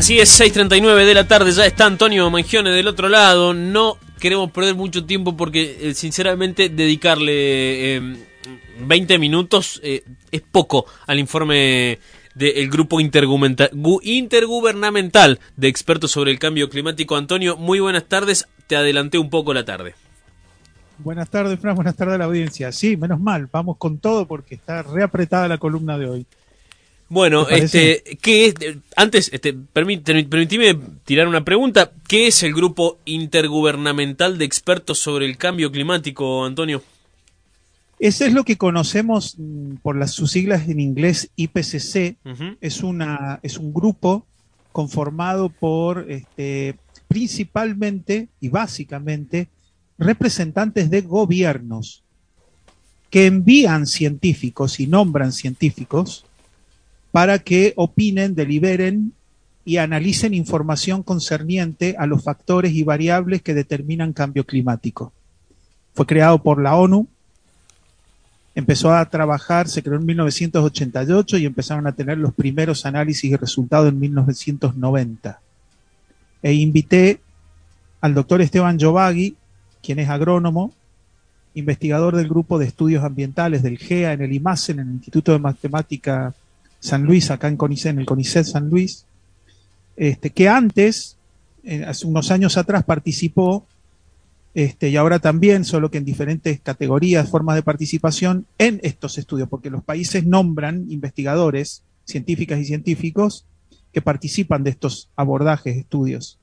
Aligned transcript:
Así 0.00 0.18
es, 0.18 0.40
6.39 0.40 1.04
de 1.04 1.12
la 1.12 1.28
tarde, 1.28 1.52
ya 1.52 1.66
está 1.66 1.84
Antonio 1.84 2.30
Mangione 2.30 2.70
del 2.70 2.88
otro 2.88 3.10
lado. 3.10 3.52
No 3.52 3.98
queremos 4.18 4.50
perder 4.50 4.74
mucho 4.74 5.04
tiempo 5.04 5.36
porque, 5.36 5.76
eh, 5.78 5.92
sinceramente, 5.92 6.70
dedicarle 6.70 8.00
20 8.78 9.14
em, 9.14 9.20
minutos 9.20 9.78
eh, 9.84 10.02
es 10.32 10.40
poco 10.40 10.86
al 11.06 11.18
informe 11.18 11.98
del 12.34 12.70
grupo 12.70 12.98
intergubernamental 12.98 15.38
de 15.58 15.68
expertos 15.68 16.12
sobre 16.12 16.30
el 16.30 16.38
cambio 16.38 16.70
climático. 16.70 17.14
Antonio, 17.14 17.58
muy 17.58 17.78
buenas 17.78 18.06
tardes. 18.06 18.48
Te 18.68 18.76
adelanté 18.76 19.18
un 19.18 19.28
poco 19.28 19.52
la 19.52 19.66
tarde. 19.66 19.94
Buenas 20.96 21.28
tardes, 21.28 21.60
Fran. 21.60 21.74
Buenas 21.74 21.96
tardes 21.96 22.14
a 22.14 22.18
la 22.18 22.24
audiencia. 22.24 22.72
Sí, 22.72 22.96
menos 22.96 23.20
mal. 23.20 23.50
Vamos 23.52 23.76
con 23.76 23.98
todo 23.98 24.26
porque 24.26 24.54
está 24.54 24.82
reapretada 24.82 25.46
la 25.46 25.58
columna 25.58 25.98
de 25.98 26.08
hoy. 26.08 26.26
Bueno, 27.10 27.48
este, 27.48 28.04
¿qué 28.22 28.46
es? 28.46 28.54
Antes, 28.94 29.30
este, 29.32 29.52
permíteme 29.52 30.78
tirar 31.04 31.26
una 31.26 31.44
pregunta. 31.44 31.90
¿Qué 32.06 32.28
es 32.28 32.44
el 32.44 32.54
grupo 32.54 32.98
intergubernamental 33.04 34.38
de 34.38 34.44
expertos 34.44 35.00
sobre 35.00 35.26
el 35.26 35.36
cambio 35.36 35.72
climático, 35.72 36.44
Antonio? 36.44 36.84
Ese 37.98 38.26
es 38.26 38.32
lo 38.32 38.44
que 38.44 38.56
conocemos 38.56 39.34
mm, 39.36 39.78
por 39.82 39.96
las 39.96 40.12
sus 40.12 40.30
siglas 40.30 40.68
en 40.68 40.78
inglés 40.78 41.30
IPCC. 41.34 42.16
Es 42.60 42.84
una, 42.84 43.40
es 43.42 43.58
un 43.58 43.74
grupo 43.74 44.24
conformado 44.70 45.48
por, 45.48 46.08
este, 46.08 46.76
principalmente 47.08 48.28
y 48.40 48.50
básicamente 48.50 49.48
representantes 49.98 50.90
de 50.90 51.00
gobiernos 51.00 52.04
que 53.10 53.26
envían 53.26 53.88
científicos 53.88 54.78
y 54.78 54.86
nombran 54.86 55.32
científicos 55.32 56.24
para 57.12 57.38
que 57.40 57.72
opinen, 57.76 58.34
deliberen 58.34 59.12
y 59.64 59.76
analicen 59.76 60.34
información 60.34 61.02
concerniente 61.02 61.96
a 61.98 62.06
los 62.06 62.22
factores 62.22 62.72
y 62.72 62.82
variables 62.82 63.42
que 63.42 63.54
determinan 63.54 64.12
cambio 64.12 64.44
climático. 64.44 65.12
Fue 65.94 66.06
creado 66.06 66.42
por 66.42 66.62
la 66.62 66.76
ONU, 66.76 67.08
empezó 68.54 68.92
a 68.92 69.08
trabajar, 69.08 69.68
se 69.68 69.82
creó 69.82 69.98
en 69.98 70.06
1988 70.06 71.38
y 71.38 71.46
empezaron 71.46 71.86
a 71.86 71.92
tener 71.92 72.18
los 72.18 72.34
primeros 72.34 72.86
análisis 72.86 73.30
y 73.30 73.36
resultados 73.36 73.88
en 73.88 73.98
1990. 73.98 75.40
E 76.42 76.52
invité 76.54 77.20
al 78.00 78.14
doctor 78.14 78.40
Esteban 78.40 78.78
Jovagui, 78.80 79.36
quien 79.82 79.98
es 79.98 80.08
agrónomo, 80.08 80.72
investigador 81.54 82.16
del 82.16 82.28
grupo 82.28 82.58
de 82.58 82.66
estudios 82.66 83.04
ambientales 83.04 83.62
del 83.62 83.78
GEA 83.78 84.12
en 84.12 84.22
el 84.22 84.32
IMASEN, 84.32 84.78
en 84.78 84.88
el 84.88 84.94
Instituto 84.94 85.32
de 85.32 85.38
Matemática 85.38 86.34
San 86.80 87.04
Luis, 87.04 87.30
acá 87.30 87.48
en 87.48 87.56
CONICET, 87.56 87.92
en 87.92 88.00
el 88.00 88.06
CONICET 88.06 88.44
San 88.44 88.68
Luis, 88.68 89.04
este, 89.96 90.30
que 90.30 90.48
antes, 90.48 91.16
hace 91.86 92.06
unos 92.06 92.30
años 92.30 92.56
atrás, 92.56 92.84
participó, 92.84 93.66
este, 94.54 94.88
y 94.88 94.96
ahora 94.96 95.18
también, 95.18 95.64
solo 95.64 95.90
que 95.90 95.98
en 95.98 96.04
diferentes 96.04 96.60
categorías, 96.60 97.28
formas 97.28 97.54
de 97.56 97.62
participación 97.62 98.46
en 98.58 98.80
estos 98.82 99.18
estudios, 99.18 99.48
porque 99.48 99.70
los 99.70 99.84
países 99.84 100.24
nombran 100.26 100.90
investigadores, 100.90 101.82
científicas 102.04 102.58
y 102.58 102.64
científicos, 102.64 103.44
que 103.92 104.02
participan 104.02 104.64
de 104.64 104.70
estos 104.70 105.10
abordajes, 105.16 105.76
estudios. 105.76 106.38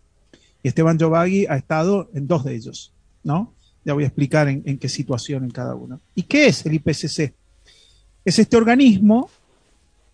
Y 0.64 0.68
Esteban 0.68 1.00
Jovagui 1.00 1.48
ha 1.48 1.58
estado 1.58 2.10
en 2.14 2.28
dos 2.28 2.46
de 2.46 2.56
ellos, 2.56 2.94
¿no? 3.24 3.54
Ya 3.84 3.94
voy 3.94 4.04
a 4.04 4.08
explicar 4.08 4.48
en, 4.50 4.64
en 4.66 4.78
qué 4.78 4.90
situación 4.90 5.46
en 5.46 5.50
cada 5.50 5.76
uno. 5.76 6.00
¿Y 6.14 6.24
qué 6.24 6.48
es 6.48 6.66
el 6.66 6.74
IPCC? 6.74 7.34
Es 8.26 8.40
este 8.40 8.58
organismo 8.58 9.30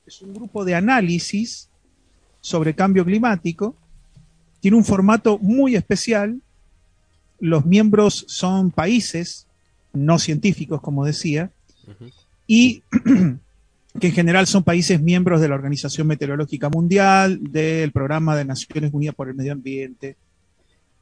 es 0.05 0.21
un 0.21 0.33
grupo 0.33 0.65
de 0.65 0.75
análisis 0.75 1.69
sobre 2.41 2.75
cambio 2.75 3.05
climático. 3.05 3.75
Tiene 4.59 4.77
un 4.77 4.83
formato 4.83 5.37
muy 5.39 5.75
especial. 5.75 6.41
Los 7.39 7.65
miembros 7.65 8.25
son 8.27 8.71
países, 8.71 9.47
no 9.93 10.19
científicos, 10.19 10.81
como 10.81 11.05
decía, 11.05 11.51
y 12.47 12.83
que 13.99 14.07
en 14.07 14.13
general 14.13 14.47
son 14.47 14.63
países 14.63 15.01
miembros 15.01 15.39
de 15.39 15.47
la 15.47 15.55
Organización 15.55 16.07
Meteorológica 16.07 16.69
Mundial, 16.69 17.39
del 17.41 17.91
Programa 17.91 18.35
de 18.35 18.45
Naciones 18.45 18.93
Unidas 18.93 19.15
por 19.15 19.29
el 19.29 19.35
Medio 19.35 19.53
Ambiente, 19.53 20.17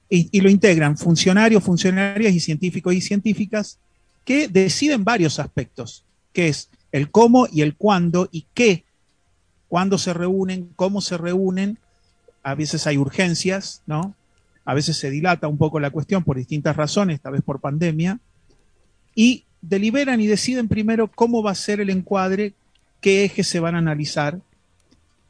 y, 0.09 0.27
y, 0.31 0.41
lo 0.41 0.49
integran 0.49 0.97
funcionarios, 0.97 1.63
funcionarias 1.63 2.33
y 2.33 2.41
científicos 2.41 2.93
y 2.93 2.99
científicas 2.99 3.77
que 4.25 4.49
deciden 4.49 5.05
varios 5.05 5.39
aspectos, 5.39 6.03
que 6.33 6.49
es 6.49 6.69
el 6.91 7.09
cómo 7.09 7.47
y 7.49 7.61
el 7.61 7.75
cuándo 7.75 8.27
y 8.29 8.45
qué 8.53 8.83
cuándo 9.71 9.97
se 9.97 10.13
reúnen, 10.13 10.67
cómo 10.75 10.99
se 10.99 11.17
reúnen, 11.17 11.77
a 12.43 12.55
veces 12.55 12.87
hay 12.87 12.97
urgencias, 12.97 13.83
¿no? 13.85 14.15
A 14.65 14.73
veces 14.73 14.97
se 14.97 15.09
dilata 15.09 15.47
un 15.47 15.57
poco 15.57 15.79
la 15.79 15.91
cuestión 15.91 16.25
por 16.25 16.35
distintas 16.35 16.75
razones, 16.75 17.21
tal 17.21 17.31
vez 17.31 17.41
por 17.41 17.61
pandemia, 17.61 18.19
y 19.15 19.45
deliberan 19.61 20.19
y 20.19 20.27
deciden 20.27 20.67
primero 20.67 21.09
cómo 21.09 21.41
va 21.41 21.51
a 21.51 21.55
ser 21.55 21.79
el 21.79 21.89
encuadre, 21.89 22.53
qué 22.99 23.23
ejes 23.23 23.47
se 23.47 23.61
van 23.61 23.75
a 23.75 23.77
analizar. 23.77 24.41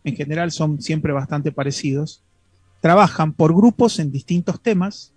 En 0.04 0.16
general 0.16 0.52
son 0.52 0.82
siempre 0.82 1.14
bastante 1.14 1.52
parecidos. 1.52 2.24
Trabajan 2.80 3.34
por 3.34 3.54
grupos 3.54 4.00
en 4.00 4.12
distintos 4.12 4.60
temas, 4.60 5.14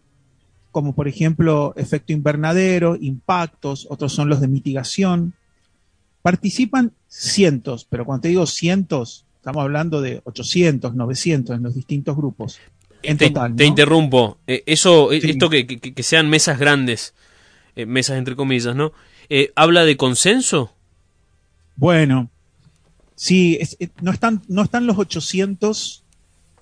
como 0.71 0.95
por 0.95 1.09
ejemplo 1.09 1.73
efecto 1.77 2.13
invernadero, 2.13 2.99
impactos, 3.01 3.87
otros 3.89 4.13
son 4.13 4.29
los 4.29 4.43
de 4.43 4.49
mitigación, 4.49 5.33
Participan 6.25 6.95
cientos, 7.07 7.85
pero 7.85 8.07
cuando 8.07 8.23
te 8.23 8.29
digo 8.29 8.47
cientos, 8.47 9.27
estamos 9.37 9.61
hablando 9.61 10.01
de 10.01 10.23
800, 10.25 10.95
900 10.95 11.55
en 11.55 11.63
los 11.63 11.75
distintos 11.75 12.17
grupos. 12.17 12.61
En 13.03 13.19
te, 13.19 13.29
total, 13.29 13.55
te 13.55 13.67
interrumpo. 13.67 14.39
Eh, 14.47 14.63
eso, 14.65 15.13
eh, 15.13 15.21
esto 15.23 15.51
que, 15.51 15.95
sean 16.03 16.31
mesas 16.31 16.59
grandes, 16.59 17.13
eh, 17.77 17.85
mesas 17.85 18.17
entre 18.17 18.37
comillas, 18.37 18.75
¿no? 18.75 18.93
¿Habla 19.55 19.85
de 19.85 19.99
consenso? 19.99 20.73
Bueno, 21.77 22.31
sí, 23.15 23.59
no, 24.01 24.11
están, 24.11 24.41
no 24.49 24.63
están 24.63 24.87
los 24.87 24.97
800 24.97 26.05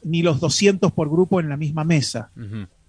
ni 0.03 0.23
los 0.23 0.41
200 0.41 0.91
por 0.91 1.09
grupo 1.09 1.39
en 1.39 1.49
la 1.49 1.57
misma 1.57 1.85
mesa, 1.85 2.33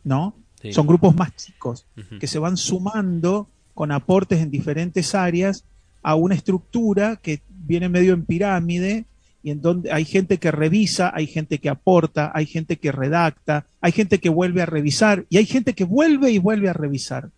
¿no? 0.03 0.35
Son 0.71 0.87
grupos 0.87 1.15
más 1.15 1.35
chicos 1.35 1.85
que 2.19 2.25
se 2.25 2.39
van 2.39 2.57
sumando 2.57 3.47
con 3.75 3.91
aportes 3.91 4.39
en 4.39 4.49
diferentes 4.49 5.13
áreas 5.13 5.65
a 6.03 6.15
una 6.15 6.35
estructura 6.35 7.15
que 7.15 7.41
viene 7.49 7.89
medio 7.89 8.13
en 8.13 8.25
pirámide 8.25 9.05
y 9.41 9.51
en 9.51 9.61
donde 9.61 9.91
hay 9.91 10.05
gente 10.05 10.37
que 10.37 10.51
revisa, 10.51 11.11
hay 11.13 11.27
gente 11.27 11.57
que 11.57 11.69
aporta, 11.69 12.31
hay 12.33 12.45
gente 12.45 12.77
que 12.77 12.91
redacta, 12.91 13.65
hay 13.81 13.91
gente 13.91 14.19
que 14.19 14.29
vuelve 14.29 14.61
a 14.61 14.65
revisar 14.65 15.25
y 15.29 15.37
hay 15.37 15.45
gente 15.45 15.73
que 15.73 15.83
vuelve 15.83 16.31
y 16.31 16.37
vuelve 16.37 16.69
a 16.69 16.73
revisar. 16.73 17.29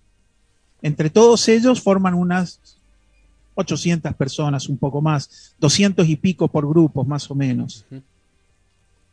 Entre 0.81 1.09
todos 1.09 1.47
ellos 1.47 1.81
forman 1.81 2.13
unas 2.13 2.59
800 3.55 4.13
personas, 4.13 4.69
un 4.69 4.77
poco 4.77 5.01
más, 5.01 5.55
200 5.59 6.07
y 6.07 6.15
pico 6.15 6.47
por 6.47 6.67
grupos, 6.67 7.07
más 7.07 7.29
o 7.31 7.35
menos. 7.35 7.85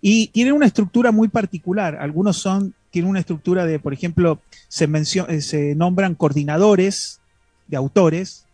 Y 0.00 0.26
tienen 0.28 0.52
una 0.52 0.66
estructura 0.66 1.12
muy 1.12 1.28
particular. 1.28 1.96
Algunos 1.96 2.36
son, 2.36 2.74
tienen 2.90 3.08
una 3.08 3.20
estructura 3.20 3.64
de, 3.64 3.78
por 3.78 3.92
ejemplo, 3.92 4.40
se, 4.69 4.84
eh, 4.84 5.40
se 5.40 5.74
nombran 5.74 6.14
coordinadores 6.14 7.20
de 7.69 7.76
autores, 7.76 8.44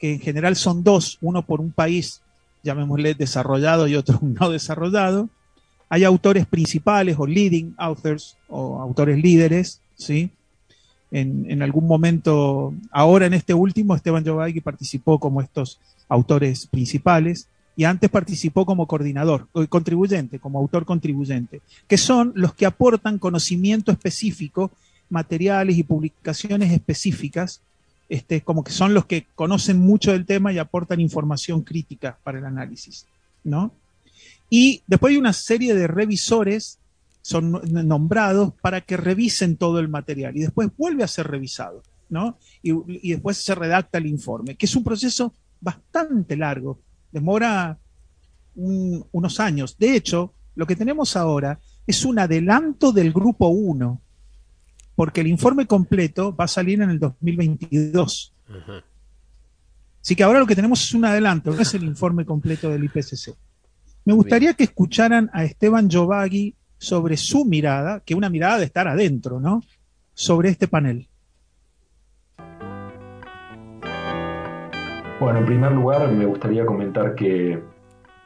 que 0.00 0.14
en 0.14 0.20
general 0.20 0.56
son 0.56 0.82
dos, 0.82 1.18
uno 1.20 1.42
por 1.42 1.60
un 1.60 1.70
país, 1.70 2.22
llamémosle 2.64 3.14
desarrollado 3.14 3.86
y 3.86 3.94
otro 3.94 4.18
no 4.22 4.50
desarrollado. 4.50 5.28
Hay 5.88 6.04
autores 6.04 6.46
principales 6.46 7.16
o 7.18 7.26
leading 7.26 7.74
authors 7.76 8.36
o 8.48 8.80
autores 8.80 9.18
líderes, 9.18 9.80
¿sí? 9.96 10.30
En, 11.12 11.60
algún 11.60 11.88
momento, 11.88 12.72
ahora 12.92 13.26
en 13.26 13.34
este 13.34 13.52
último, 13.52 13.96
Esteban 13.96 14.24
Jovagui 14.24 14.60
participó 14.60 15.18
como 15.18 15.40
estos 15.40 15.80
autores 16.08 16.68
principales 16.68 17.48
y 17.74 17.82
antes 17.82 18.08
participó 18.08 18.64
como 18.64 18.86
coordinador, 18.86 19.48
contribuyente, 19.68 20.38
como 20.38 20.60
autor 20.60 20.84
contribuyente, 20.84 21.62
que 21.88 21.98
son 21.98 22.32
los 22.36 22.54
que 22.54 22.64
aportan 22.64 23.18
conocimiento 23.18 23.90
específico, 23.90 24.70
materiales 25.08 25.78
y 25.78 25.82
publicaciones 25.82 26.72
específicas 26.72 27.60
este, 28.10 28.40
como 28.40 28.64
que 28.64 28.72
son 28.72 28.92
los 28.92 29.06
que 29.06 29.26
conocen 29.36 29.78
mucho 29.78 30.10
del 30.10 30.26
tema 30.26 30.52
y 30.52 30.58
aportan 30.58 31.00
información 31.00 31.62
crítica 31.62 32.18
para 32.24 32.40
el 32.40 32.44
análisis, 32.44 33.06
¿no? 33.44 33.72
Y 34.50 34.82
después 34.88 35.12
hay 35.12 35.16
una 35.16 35.32
serie 35.32 35.76
de 35.76 35.86
revisores, 35.86 36.80
son 37.22 37.62
nombrados 37.70 38.52
para 38.60 38.80
que 38.80 38.96
revisen 38.96 39.56
todo 39.56 39.78
el 39.78 39.86
material 39.86 40.36
y 40.36 40.40
después 40.40 40.70
vuelve 40.76 41.04
a 41.04 41.08
ser 41.08 41.28
revisado, 41.28 41.84
¿no? 42.08 42.36
Y, 42.64 43.10
después 43.12 43.36
se 43.36 43.54
redacta 43.54 43.98
el 43.98 44.06
informe, 44.06 44.56
que 44.56 44.66
es 44.66 44.74
un 44.74 44.82
proceso 44.82 45.32
bastante 45.60 46.36
largo, 46.36 46.80
demora 47.12 47.78
unos 48.56 49.38
años. 49.38 49.78
De 49.78 49.94
hecho, 49.94 50.34
lo 50.56 50.66
que 50.66 50.74
tenemos 50.74 51.14
ahora 51.14 51.60
es 51.86 52.04
un 52.04 52.18
adelanto 52.18 52.90
del 52.90 53.12
grupo 53.12 53.46
1, 53.46 54.00
porque 55.00 55.22
el 55.22 55.28
informe 55.28 55.66
completo 55.66 56.36
va 56.36 56.44
a 56.44 56.46
salir 56.46 56.82
en 56.82 56.90
el 56.90 56.98
2022. 56.98 58.34
Así 59.98 60.14
que 60.14 60.22
ahora 60.22 60.40
lo 60.40 60.46
que 60.46 60.54
tenemos 60.54 60.84
es 60.84 60.92
un 60.92 61.06
adelanto, 61.06 61.52
no 61.52 61.62
es 61.62 61.72
el 61.72 61.84
informe 61.84 62.26
completo 62.26 62.68
del 62.68 62.84
IPCC. 62.84 63.34
Me 64.04 64.12
gustaría 64.12 64.52
que 64.52 64.64
escucharan 64.64 65.30
a 65.32 65.42
Esteban 65.42 65.88
Jovagui 65.90 66.54
sobre 66.76 67.16
su 67.16 67.46
mirada, 67.46 68.00
que 68.00 68.14
una 68.14 68.28
mirada 68.28 68.58
de 68.58 68.66
estar 68.66 68.88
adentro, 68.88 69.40
¿no? 69.40 69.62
Sobre 70.12 70.50
este 70.50 70.68
panel. 70.68 71.08
Bueno, 75.18 75.38
en 75.38 75.46
primer 75.46 75.72
lugar 75.72 76.12
me 76.12 76.26
gustaría 76.26 76.66
comentar 76.66 77.14
que, 77.14 77.58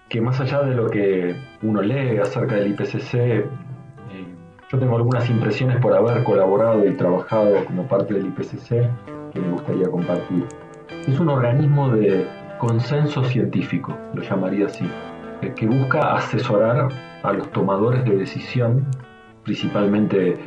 que 0.08 0.20
más 0.20 0.40
allá 0.40 0.62
de 0.62 0.74
lo 0.74 0.90
que 0.90 1.36
uno 1.62 1.80
lee 1.82 2.18
acerca 2.18 2.56
del 2.56 2.72
IPCC, 2.72 3.14
eh, 3.14 3.46
yo 4.70 4.78
tengo 4.78 4.96
algunas 4.96 5.28
impresiones 5.28 5.78
por 5.78 5.94
haber 5.94 6.24
colaborado 6.24 6.86
y 6.86 6.96
trabajado 6.96 7.64
como 7.66 7.86
parte 7.86 8.14
del 8.14 8.26
IPCC 8.26 8.68
que 9.32 9.40
me 9.40 9.50
gustaría 9.50 9.88
compartir. 9.88 10.46
Es 11.06 11.18
un 11.18 11.28
organismo 11.28 11.90
de 11.90 12.26
consenso 12.58 13.24
científico, 13.24 13.96
lo 14.14 14.22
llamaría 14.22 14.66
así, 14.66 14.88
que 15.54 15.66
busca 15.66 16.14
asesorar 16.14 16.88
a 17.22 17.32
los 17.32 17.50
tomadores 17.52 18.04
de 18.04 18.16
decisión, 18.16 18.86
principalmente 19.42 20.38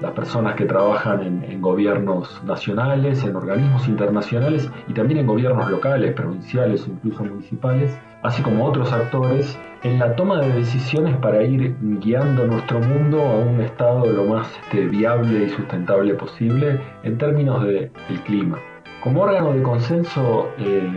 las 0.00 0.12
personas 0.12 0.54
que 0.54 0.64
trabajan 0.64 1.44
en, 1.44 1.60
gobiernos 1.60 2.42
nacionales, 2.44 3.24
en 3.24 3.36
organismos 3.36 3.88
internacionales 3.88 4.70
y 4.88 4.92
también 4.92 5.20
en 5.20 5.26
gobiernos 5.26 5.70
locales, 5.70 6.12
provinciales 6.12 6.86
o 6.86 6.90
incluso 6.90 7.24
municipales, 7.24 7.98
así 8.22 8.42
como 8.42 8.64
otros 8.66 8.92
actores, 8.92 9.58
en 9.82 9.98
la 9.98 10.16
toma 10.16 10.40
de 10.40 10.52
decisiones 10.52 11.16
para 11.18 11.42
ir 11.42 11.76
guiando 11.80 12.46
nuestro 12.46 12.80
mundo 12.80 13.22
a 13.22 13.38
un 13.38 13.60
estado 13.60 14.06
lo 14.06 14.24
más 14.24 14.50
este, 14.64 14.86
viable 14.86 15.44
y 15.44 15.48
sustentable 15.50 16.14
posible 16.14 16.80
en 17.02 17.18
términos 17.18 17.62
del 17.62 17.90
clima. 18.26 18.58
Como 19.02 19.22
órgano 19.22 19.52
de 19.52 19.62
consenso 19.62 20.48
eh, 20.58 20.90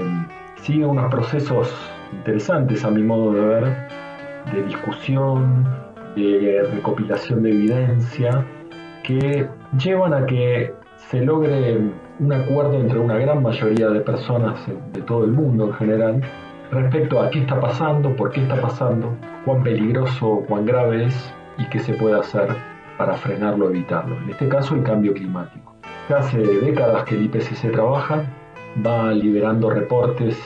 sigue 0.62 0.86
unos 0.86 1.12
procesos 1.12 1.74
interesantes 2.14 2.84
a 2.86 2.90
mi 2.92 3.04
modo 3.04 3.34
de 3.34 3.42
ver, 3.42 3.88
de 4.54 4.64
discusión, 4.64 5.66
de 6.16 6.64
recopilación 6.74 7.44
de 7.44 7.52
evidencia, 7.52 8.46
que 9.08 9.48
llevan 9.82 10.14
a 10.14 10.26
que 10.26 10.74
se 10.98 11.22
logre 11.22 11.80
un 12.20 12.34
acuerdo 12.34 12.74
entre 12.74 13.00
una 13.00 13.18
gran 13.18 13.42
mayoría 13.42 13.88
de 13.88 14.02
personas 14.02 14.60
de 14.92 15.02
todo 15.02 15.24
el 15.24 15.32
mundo 15.32 15.68
en 15.68 15.74
general 15.76 16.22
respecto 16.72 17.22
a 17.22 17.30
qué 17.30 17.40
está 17.40 17.58
pasando, 17.58 18.14
por 18.18 18.32
qué 18.32 18.42
está 18.42 18.60
pasando, 18.60 19.16
cuán 19.46 19.64
peligroso, 19.64 20.44
cuán 20.50 20.66
grave 20.66 21.06
es 21.06 21.34
y 21.58 21.64
qué 21.70 21.80
se 21.80 21.94
puede 21.94 22.20
hacer 22.20 22.50
para 22.98 23.14
frenarlo 23.14 23.70
evitarlo. 23.70 24.18
En 24.18 24.32
este 24.32 24.50
caso, 24.50 24.76
el 24.76 24.84
cambio 24.84 25.14
climático. 25.14 25.74
hace 26.14 26.40
décadas 26.40 27.06
que 27.06 27.16
el 27.16 27.24
IPCC 27.28 27.72
trabaja, 27.72 28.26
va 28.86 29.14
liberando 29.14 29.70
reportes 29.70 30.38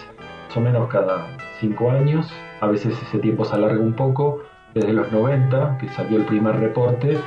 más 0.47 0.57
o 0.57 0.61
menos 0.61 0.87
cada 0.89 1.35
cinco 1.59 1.89
años, 1.89 2.31
a 2.59 2.67
veces 2.67 3.01
ese 3.01 3.17
tiempo 3.17 3.43
se 3.43 3.55
alarga 3.55 3.81
un 3.81 3.93
poco, 3.93 4.43
desde 4.75 4.93
los 4.93 5.11
90, 5.11 5.79
que 5.79 5.87
salió 5.89 6.19
el 6.19 6.25
primer 6.25 6.59
reporte, 6.59 7.17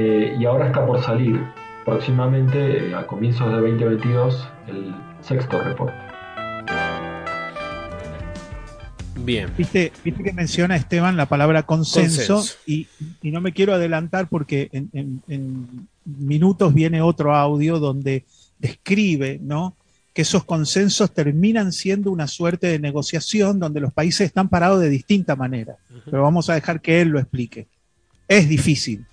eh, 0.00 0.36
y 0.38 0.44
ahora 0.44 0.68
está 0.68 0.86
por 0.86 1.02
salir 1.02 1.42
próximamente, 1.84 2.90
eh, 2.90 2.94
a 2.94 3.04
comienzos 3.04 3.48
de 3.48 3.54
2022, 3.54 4.48
el 4.68 4.94
sexto 5.20 5.60
reporte. 5.60 5.96
Bien. 9.16 9.50
Viste, 9.58 9.90
viste 10.04 10.22
que 10.22 10.32
menciona 10.32 10.76
Esteban 10.76 11.16
la 11.16 11.26
palabra 11.26 11.64
consenso, 11.64 12.44
Y, 12.64 12.86
no 13.24 13.40
me 13.40 13.52
quiero 13.52 13.74
adelantar 13.74 14.28
porque 14.28 14.68
en, 14.70 15.20
en, 15.26 15.88
minutos 16.04 16.72
viene 16.72 17.02
otro 17.02 17.34
audio 17.34 17.80
donde 17.80 18.24
describe 18.60 19.40
¿no? 19.42 19.74
que 20.14 20.22
esos 20.22 20.44
consensos 20.44 21.12
terminan 21.12 21.72
siendo 21.72 22.12
una 22.12 22.28
suerte 22.28 22.68
de 22.68 22.78
negociación 22.78 23.58
donde 23.58 23.80
los 23.80 23.92
países 23.92 24.28
están 24.28 24.48
parados 24.48 24.80
de 24.80 24.90
distinta 24.90 25.34
manera. 25.34 25.74
Pero 26.04 26.22
vamos 26.22 26.48
a 26.48 26.54
dejar 26.54 26.80
que 26.80 27.00
él 27.00 27.08
lo 27.08 27.18
explique. 27.18 27.66
Es 28.28 28.48
difícil, 28.48 29.07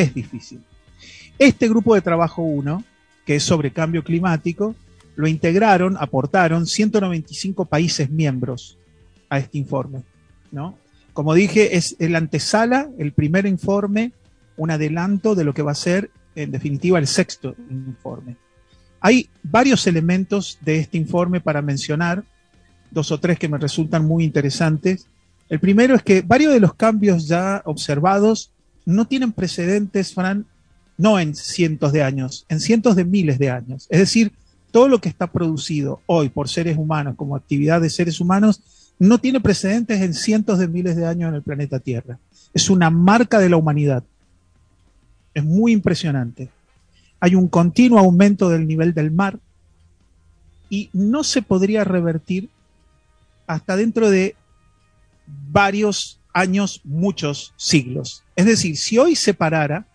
es 0.00 0.14
difícil. 0.14 0.62
Este 1.38 1.68
grupo 1.68 1.94
de 1.94 2.00
trabajo 2.00 2.42
1, 2.42 2.82
que 3.24 3.36
es 3.36 3.42
sobre 3.42 3.72
cambio 3.72 4.02
climático, 4.02 4.74
lo 5.16 5.26
integraron, 5.26 5.96
aportaron 5.98 6.66
195 6.66 7.64
países 7.64 8.10
miembros 8.10 8.78
a 9.28 9.38
este 9.38 9.58
informe. 9.58 10.02
¿no? 10.52 10.78
Como 11.12 11.34
dije, 11.34 11.76
es 11.76 11.96
el 11.98 12.14
antesala, 12.14 12.88
el 12.98 13.12
primer 13.12 13.46
informe, 13.46 14.12
un 14.56 14.70
adelanto 14.70 15.34
de 15.34 15.44
lo 15.44 15.54
que 15.54 15.62
va 15.62 15.72
a 15.72 15.76
ser, 15.76 16.10
en 16.34 16.50
definitiva, 16.50 16.98
el 16.98 17.06
sexto 17.06 17.54
informe. 17.70 18.36
Hay 19.00 19.28
varios 19.42 19.86
elementos 19.86 20.58
de 20.62 20.78
este 20.78 20.98
informe 20.98 21.40
para 21.40 21.62
mencionar, 21.62 22.24
dos 22.90 23.10
o 23.12 23.20
tres 23.20 23.38
que 23.38 23.48
me 23.48 23.58
resultan 23.58 24.04
muy 24.04 24.24
interesantes. 24.24 25.06
El 25.48 25.60
primero 25.60 25.94
es 25.94 26.02
que 26.02 26.22
varios 26.22 26.52
de 26.52 26.60
los 26.60 26.74
cambios 26.74 27.28
ya 27.28 27.62
observados 27.64 28.50
no 28.86 29.06
tienen 29.06 29.32
precedentes, 29.32 30.14
Fran, 30.14 30.46
no 30.96 31.18
en 31.18 31.34
cientos 31.34 31.92
de 31.92 32.02
años, 32.02 32.46
en 32.48 32.60
cientos 32.60 32.96
de 32.96 33.04
miles 33.04 33.38
de 33.38 33.50
años. 33.50 33.86
Es 33.90 33.98
decir, 33.98 34.32
todo 34.70 34.88
lo 34.88 35.00
que 35.00 35.08
está 35.08 35.26
producido 35.26 36.00
hoy 36.06 36.30
por 36.30 36.48
seres 36.48 36.78
humanos 36.78 37.16
como 37.16 37.36
actividad 37.36 37.80
de 37.80 37.90
seres 37.90 38.20
humanos 38.20 38.62
no 38.98 39.18
tiene 39.18 39.40
precedentes 39.40 40.00
en 40.00 40.14
cientos 40.14 40.58
de 40.58 40.68
miles 40.68 40.96
de 40.96 41.06
años 41.06 41.28
en 41.28 41.34
el 41.34 41.42
planeta 41.42 41.80
Tierra. 41.80 42.18
Es 42.54 42.70
una 42.70 42.88
marca 42.88 43.38
de 43.38 43.50
la 43.50 43.56
humanidad. 43.56 44.04
Es 45.34 45.44
muy 45.44 45.72
impresionante. 45.72 46.48
Hay 47.20 47.34
un 47.34 47.48
continuo 47.48 47.98
aumento 47.98 48.48
del 48.48 48.66
nivel 48.66 48.94
del 48.94 49.10
mar 49.10 49.38
y 50.70 50.88
no 50.92 51.24
se 51.24 51.42
podría 51.42 51.84
revertir 51.84 52.48
hasta 53.46 53.76
dentro 53.76 54.10
de 54.10 54.34
varios 55.26 56.20
años, 56.36 56.82
muchos 56.84 57.54
siglos. 57.56 58.22
Es 58.36 58.44
decir, 58.44 58.76
si 58.76 58.98
hoy 58.98 59.16
se 59.16 59.32
parara, 59.32 59.86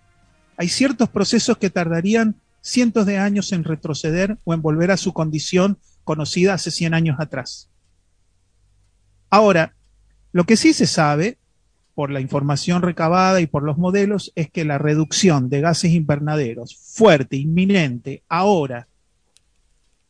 hay 0.58 0.70
ciertos 0.70 1.08
procesos 1.08 1.58
que 1.60 1.70
tardarían 1.70 2.36
cientos 2.62 3.06
de 3.06 3.20
años 3.20 3.52
en 3.52 3.64
retroceder 3.64 4.40
o 4.44 4.56
en 4.56 4.64
volver 4.64 4.90
a 4.90 4.98
su 4.98 5.14
condición 5.14 5.78
conocida 6.04 6.56
hace 6.56 6.72
100 6.72 6.96
años 6.96 7.20
atrás. 7.20 7.70
Ahora, 9.30 9.76
lo 10.32 10.46
que 10.46 10.58
sí 10.58 10.74
se 10.74 10.88
sabe, 10.88 11.38
por 11.94 12.10
la 12.10 12.22
información 12.22 12.82
recabada 12.82 13.40
y 13.40 13.46
por 13.46 13.62
los 13.62 13.78
modelos, 13.78 14.32
es 14.34 14.50
que 14.50 14.66
la 14.66 14.80
reducción 14.80 15.48
de 15.48 15.62
gases 15.62 15.92
invernaderos 15.92 16.76
fuerte, 16.76 17.38
inminente, 17.38 18.24
ahora, 18.28 18.88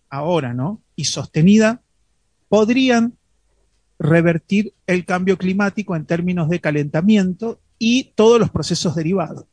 ahora, 0.10 0.54
¿no? 0.54 0.82
Y 0.96 1.06
sostenida, 1.06 1.82
podrían 2.48 3.18
revertir 4.02 4.74
el 4.88 5.06
cambio 5.06 5.38
climático 5.38 5.96
en 5.96 6.06
términos 6.06 6.50
de 6.50 6.60
calentamiento 6.60 7.60
y 7.78 8.12
todos 8.16 8.40
los 8.40 8.50
procesos 8.50 8.96
derivados. 8.96 9.46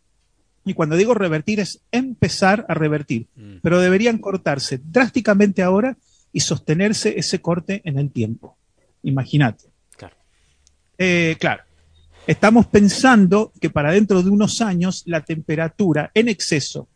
Y 0.64 0.74
cuando 0.74 0.96
digo 0.96 1.14
revertir 1.14 1.60
es 1.60 1.82
empezar 1.92 2.64
a 2.68 2.74
revertir, 2.74 3.26
mm. 3.36 3.56
pero 3.62 3.78
deberían 3.78 4.18
cortarse 4.18 4.80
drásticamente 4.82 5.62
ahora 5.62 5.98
y 6.32 6.40
sostenerse 6.40 7.18
ese 7.18 7.40
corte 7.40 7.82
en 7.84 7.98
el 7.98 8.10
tiempo. 8.10 8.56
Imagínate. 9.02 9.64
Claro. 9.96 10.16
Eh, 10.96 11.36
claro. 11.38 11.62
Estamos 12.26 12.66
pensando 12.66 13.52
que 13.60 13.70
para 13.70 13.92
dentro 13.92 14.22
de 14.22 14.30
unos 14.30 14.60
años 14.60 15.02
la 15.06 15.24
temperatura 15.24 16.10
en 16.14 16.28
exceso, 16.28 16.88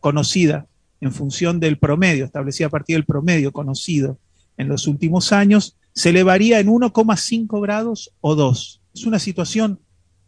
conocida 0.00 0.66
en 1.00 1.12
función 1.12 1.60
del 1.60 1.78
promedio, 1.78 2.24
establecida 2.24 2.68
a 2.68 2.70
partir 2.70 2.96
del 2.96 3.04
promedio 3.04 3.52
conocido 3.52 4.18
en 4.56 4.68
los 4.68 4.86
últimos 4.86 5.32
años, 5.32 5.76
se 5.94 6.10
elevaría 6.10 6.60
en 6.60 6.68
1,5 6.68 7.60
grados 7.62 8.12
o 8.20 8.34
2. 8.34 8.80
Es 8.94 9.06
una 9.06 9.18
situación 9.18 9.80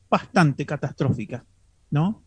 bastante 0.08 0.64
catastrófica, 0.64 1.44
¿no? 1.90 2.23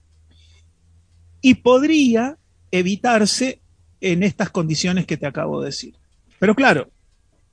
Y 1.41 1.55
podría 1.55 2.37
evitarse 2.71 3.61
en 4.01 4.23
estas 4.23 4.49
condiciones 4.49 5.05
que 5.05 5.17
te 5.17 5.25
acabo 5.25 5.61
de 5.61 5.67
decir. 5.67 5.95
Pero 6.37 6.53
claro, 6.53 6.89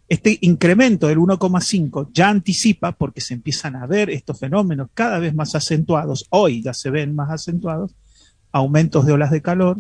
este 0.09 0.39
incremento 0.41 1.07
del 1.07 1.19
1,5 1.19 2.11
ya 2.13 2.29
anticipa, 2.29 2.93
porque 2.93 3.21
se 3.21 3.35
empiezan 3.35 3.77
a 3.77 3.87
ver 3.87 4.11
estos 4.11 4.39
fenómenos 4.39 4.89
cada 4.95 5.19
vez 5.19 5.35
más 5.35 5.55
acentuados, 5.55 6.27
hoy 6.31 6.63
ya 6.63 6.75
se 6.75 6.91
ven 6.91 7.15
más 7.15 7.31
acentuados, 7.31 7.95
aumentos 8.53 9.07
de 9.07 9.13
olas 9.13 9.31
de 9.31 9.43
calor, 9.43 9.79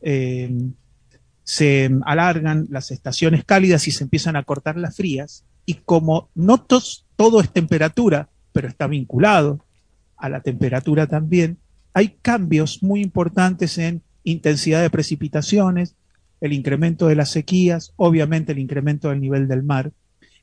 eh, 0.00 0.50
se 1.46 1.88
alargan 2.04 2.66
las 2.70 2.90
estaciones 2.90 3.44
cálidas 3.44 3.86
y 3.86 3.92
se 3.92 4.02
empiezan 4.02 4.34
a 4.34 4.42
cortar 4.42 4.76
las 4.76 4.96
frías. 4.96 5.44
Y 5.64 5.74
como 5.74 6.28
no 6.34 6.60
todo 6.60 7.40
es 7.40 7.52
temperatura, 7.52 8.28
pero 8.52 8.66
está 8.66 8.88
vinculado 8.88 9.64
a 10.16 10.28
la 10.28 10.40
temperatura 10.40 11.06
también, 11.06 11.58
hay 11.94 12.16
cambios 12.20 12.82
muy 12.82 13.00
importantes 13.00 13.78
en 13.78 14.02
intensidad 14.24 14.82
de 14.82 14.90
precipitaciones, 14.90 15.94
el 16.40 16.52
incremento 16.52 17.06
de 17.06 17.14
las 17.14 17.30
sequías, 17.30 17.92
obviamente 17.94 18.50
el 18.50 18.58
incremento 18.58 19.10
del 19.10 19.20
nivel 19.20 19.46
del 19.46 19.62
mar, 19.62 19.92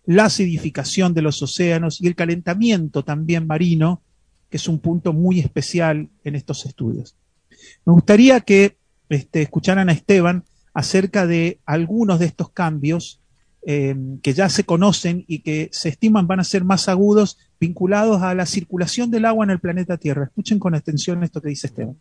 la 0.05 0.25
acidificación 0.25 1.13
de 1.13 1.22
los 1.22 1.41
océanos 1.41 2.00
y 2.00 2.07
el 2.07 2.15
calentamiento 2.15 3.03
también 3.03 3.45
marino, 3.45 4.01
que 4.50 4.55
es 4.55 4.69
un 4.69 4.79
punto 4.79 5.12
muy 5.12 5.41
especial 5.41 6.07
en 6.24 6.36
estos 6.36 6.65
estudios. 6.65 7.17
Me 7.86 7.91
gustaría 7.91 8.39
que 8.39 8.77
este, 9.10 9.41
escucharan 9.41 9.89
a 9.89 9.93
Esteban 9.93 10.45
acerca 10.74 11.27
de 11.27 11.60
algunos 11.65 12.20
de 12.20 12.25
estos 12.25 12.50
cambios 12.50 13.22
eh, 13.65 13.96
que 14.22 14.34
ya 14.34 14.50
se 14.50 14.65
conocen 14.65 15.24
y 15.27 15.39
que 15.39 15.70
se 15.72 15.88
estiman 15.88 16.27
van 16.27 16.42
a 16.42 16.44
ser 16.44 16.65
más 16.65 16.89
agudos 16.89 17.38
vinculados 17.60 18.22
a 18.22 18.34
la 18.36 18.46
circulación 18.46 19.10
del 19.10 19.24
agua 19.24 19.46
en 19.46 19.51
el 19.51 19.60
planeta 19.60 19.98
Tierra. 19.98 20.25
Escuchen 20.25 20.60
con 20.60 20.75
atención 20.75 21.24
esto 21.24 21.42
que 21.42 21.50
dice 21.50 21.68
Esteban. 21.68 21.96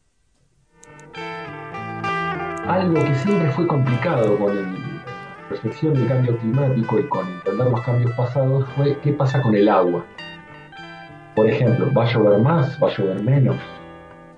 Algo 2.66 2.94
que 2.94 3.14
siempre 3.14 3.50
fue 3.52 3.66
complicado 3.68 4.38
con 4.38 4.56
la 4.56 5.48
percepción 5.48 5.94
del 5.94 6.08
cambio 6.08 6.36
climático 6.38 6.98
y 6.98 7.08
con 7.08 7.28
entender 7.28 7.66
los 7.68 7.82
cambios 7.82 8.12
pasados 8.12 8.68
fue 8.74 8.98
qué 9.00 9.12
pasa 9.12 9.40
con 9.40 9.54
el 9.54 9.68
agua. 9.68 10.04
Por 11.36 11.48
ejemplo, 11.48 11.92
¿va 11.92 12.08
a 12.08 12.12
llover 12.12 12.40
más? 12.40 12.76
¿Va 12.82 12.88
a 12.88 12.96
llover 12.96 13.22
menos? 13.22 13.56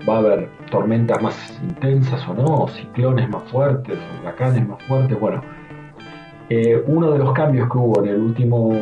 ¿Va 0.08 0.16
a 0.16 0.18
haber 0.18 0.48
tormentas 0.70 1.22
más 1.22 1.60
intensas 1.62 2.26
o 2.28 2.34
no? 2.34 2.68
¿Ciclones 2.68 3.28
más 3.30 3.42
fuertes? 3.44 3.98
¿Huracanes 4.20 4.68
más 4.68 4.82
fuertes? 4.84 5.18
Bueno, 5.18 5.42
eh, 6.50 6.82
uno 6.86 7.12
de 7.12 7.18
los 7.18 7.32
cambios 7.32 7.70
que 7.70 7.78
hubo 7.78 8.02
en 8.02 8.10
el 8.10 8.20
último, 8.20 8.72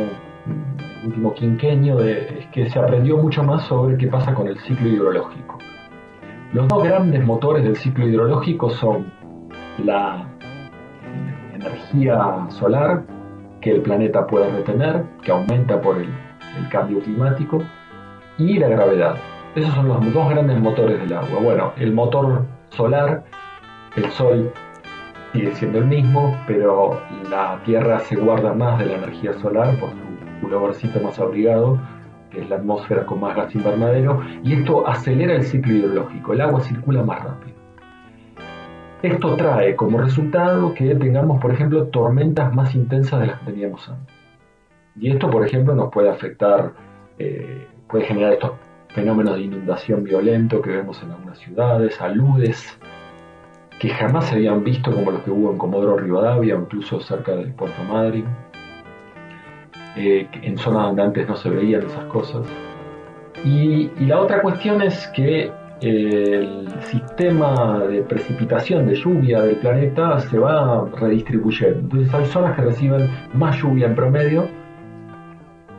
último 1.05 1.35
quinquenio 1.35 2.01
es 2.01 2.47
que 2.47 2.69
se 2.69 2.79
aprendió 2.79 3.19
mucho 3.19 3.45
más 3.45 3.65
sobre 3.67 3.97
qué 3.97 4.09
pasa 4.09 4.35
con 4.35 4.49
el 4.49 4.59
ciclo 4.61 4.89
hidrológico. 4.89 5.59
Los 6.53 6.67
dos 6.69 6.83
grandes 6.83 7.25
motores 7.25 7.63
del 7.63 7.77
ciclo 7.77 8.07
hidrológico 8.07 8.71
son 8.71 9.13
la 9.79 10.29
energía 11.55 12.47
solar 12.49 13.05
que 13.61 13.71
el 13.71 13.81
planeta 13.83 14.27
puede 14.27 14.51
retener, 14.51 15.05
que 15.23 15.31
aumenta 15.31 15.81
por 15.81 15.99
el, 15.99 16.09
el 16.59 16.69
cambio 16.69 17.01
climático, 17.01 17.63
y 18.39 18.59
la 18.59 18.69
gravedad. 18.69 19.17
Esos 19.55 19.75
son 19.75 19.89
los 19.89 20.15
dos 20.15 20.31
grandes 20.31 20.59
motores 20.59 20.99
del 20.99 21.13
agua. 21.13 21.41
Bueno, 21.43 21.73
el 21.77 21.93
motor 21.93 22.47
solar, 22.71 23.23
el 23.97 24.11
Sol 24.13 24.51
sigue 25.33 25.55
siendo 25.55 25.79
el 25.79 25.85
mismo, 25.85 26.35
pero 26.47 26.99
la 27.29 27.61
Tierra 27.63 27.99
se 28.01 28.17
guarda 28.17 28.55
más 28.55 28.79
de 28.79 28.87
la 28.87 28.95
energía 28.95 29.35
solar 29.35 29.79
por 29.79 29.91
su 30.41 30.49
lugarcito 30.49 31.01
más 31.01 31.19
abrigado, 31.19 31.79
que 32.31 32.41
es 32.41 32.49
la 32.49 32.57
atmósfera 32.57 33.05
con 33.05 33.21
más 33.21 33.37
gas 33.37 33.55
invernadero, 33.55 34.23
y 34.43 34.55
esto 34.55 34.89
acelera 34.89 35.35
el 35.35 35.43
ciclo 35.43 35.75
hidrológico, 35.75 36.33
el 36.33 36.41
agua 36.41 36.61
circula 36.63 37.03
más 37.03 37.23
rápido. 37.23 37.57
Esto 39.03 39.37
trae 39.37 39.77
como 39.77 39.99
resultado 39.99 40.73
que 40.73 40.95
tengamos, 40.95 41.43
por 41.43 41.53
ejemplo, 41.53 41.89
tormentas 41.89 42.55
más 42.55 42.75
intensas 42.75 43.21
de 43.21 43.27
las 43.27 43.41
que 43.41 43.53
teníamos 43.53 43.87
antes. 43.87 44.15
Y 44.97 45.11
esto, 45.11 45.29
por 45.29 45.45
ejemplo, 45.45 45.75
nos 45.75 45.91
puede 45.91 46.09
afectar, 46.09 46.73
eh, 47.19 47.67
puede 47.89 48.05
generar 48.05 48.33
estos 48.33 48.53
fenómenos 48.95 49.37
de 49.37 49.43
inundación 49.43 50.05
violento 50.05 50.61
que 50.61 50.71
vemos 50.71 51.03
en 51.03 51.11
algunas 51.11 51.39
ciudades, 51.39 52.01
aludes 52.01 52.79
que 53.79 53.89
jamás 53.89 54.27
se 54.27 54.37
habían 54.37 54.63
visto 54.63 54.93
como 54.93 55.11
los 55.11 55.23
que 55.23 55.31
hubo 55.31 55.51
en 55.51 55.59
Comodoro 55.59 55.97
Rivadavia 55.97 56.57
o 56.57 56.61
incluso 56.61 57.01
cerca 57.01 57.35
del 57.35 57.53
Puerto 57.53 57.83
Madryn, 57.83 58.27
eh, 59.97 60.29
en 60.43 60.57
zonas 60.57 60.87
donde 60.87 61.03
antes 61.03 61.29
no 61.29 61.35
se 61.35 61.51
veían 61.51 61.83
esas 61.83 62.05
cosas. 62.05 62.47
Y, 63.45 63.91
la 64.07 64.21
otra 64.21 64.41
cuestión 64.41 64.83
es 64.83 65.09
que 65.09 65.51
el 65.81 66.69
sistema 66.83 67.81
de 67.81 68.03
precipitación 68.03 68.87
de 68.87 68.95
lluvia 68.95 69.43
del 69.43 69.57
planeta 69.57 70.21
se 70.21 70.39
va 70.39 70.89
redistribuyendo. 71.01 71.81
Entonces 71.81 72.15
hay 72.15 72.27
zonas 72.27 72.55
que 72.55 72.63
reciben 72.63 73.11
más 73.35 73.61
lluvia 73.61 73.87
en 73.87 73.97
promedio, 73.97 74.49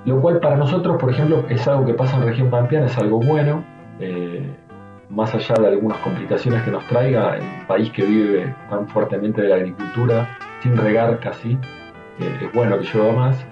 lo 0.05 0.19
cual 0.22 0.39
para 0.39 0.57
nosotros, 0.57 0.98
por 0.98 1.12
ejemplo, 1.12 1.45
es 1.50 1.67
algo 1.67 1.86
que 1.86 1.93
pasa 1.93 2.17
en 2.17 2.24
región 2.24 2.50
pampeana, 2.50 2.88
es 2.88 2.98
algo 2.98 3.19
bueno. 3.19 3.63
Eh, 4.00 4.50
más 5.10 5.33
allá 5.36 5.55
de 5.55 5.67
algunas 5.67 6.00
complicaciones 6.00 6.63
que 6.63 6.72
nos 6.72 6.86
traiga, 6.88 7.38
el 7.38 7.67
país 7.67 7.91
que 7.91 8.03
vive 8.03 8.53
tan 8.69 8.88
fuertemente 8.88 9.41
de 9.41 9.50
la 9.50 9.55
agricultura, 9.55 10.38
sin 10.62 10.75
regar 10.75 11.19
casi, 11.19 11.51
eh, 12.19 12.39
es 12.41 12.53
bueno 12.53 12.79
que 12.79 12.86
llueva 12.86 13.13
más. 13.13 13.45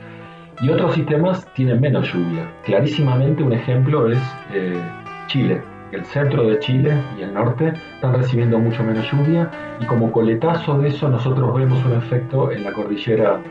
Y 0.61 0.69
otros 0.69 0.95
sistemas 0.95 1.45
tienen 1.53 1.79
menos 1.79 2.11
lluvia. 2.11 2.51
Clarísimamente 2.63 3.43
un 3.43 3.53
ejemplo 3.53 4.09
es 4.09 4.19
eh, 4.53 4.79
Chile. 5.27 5.61
El 5.91 6.05
centro 6.05 6.47
de 6.47 6.59
Chile 6.59 6.93
y 7.17 7.23
el 7.23 7.33
norte 7.33 7.73
están 7.95 8.13
recibiendo 8.13 8.57
mucho 8.59 8.83
menos 8.83 9.11
lluvia 9.11 9.49
y 9.79 9.85
como 9.85 10.11
coletazo 10.11 10.77
de 10.77 10.87
eso 10.87 11.09
nosotros 11.09 11.53
vemos 11.53 11.83
un 11.83 11.93
efecto 11.93 12.51
en 12.51 12.63
la 12.63 12.71
cordillera 12.71 13.41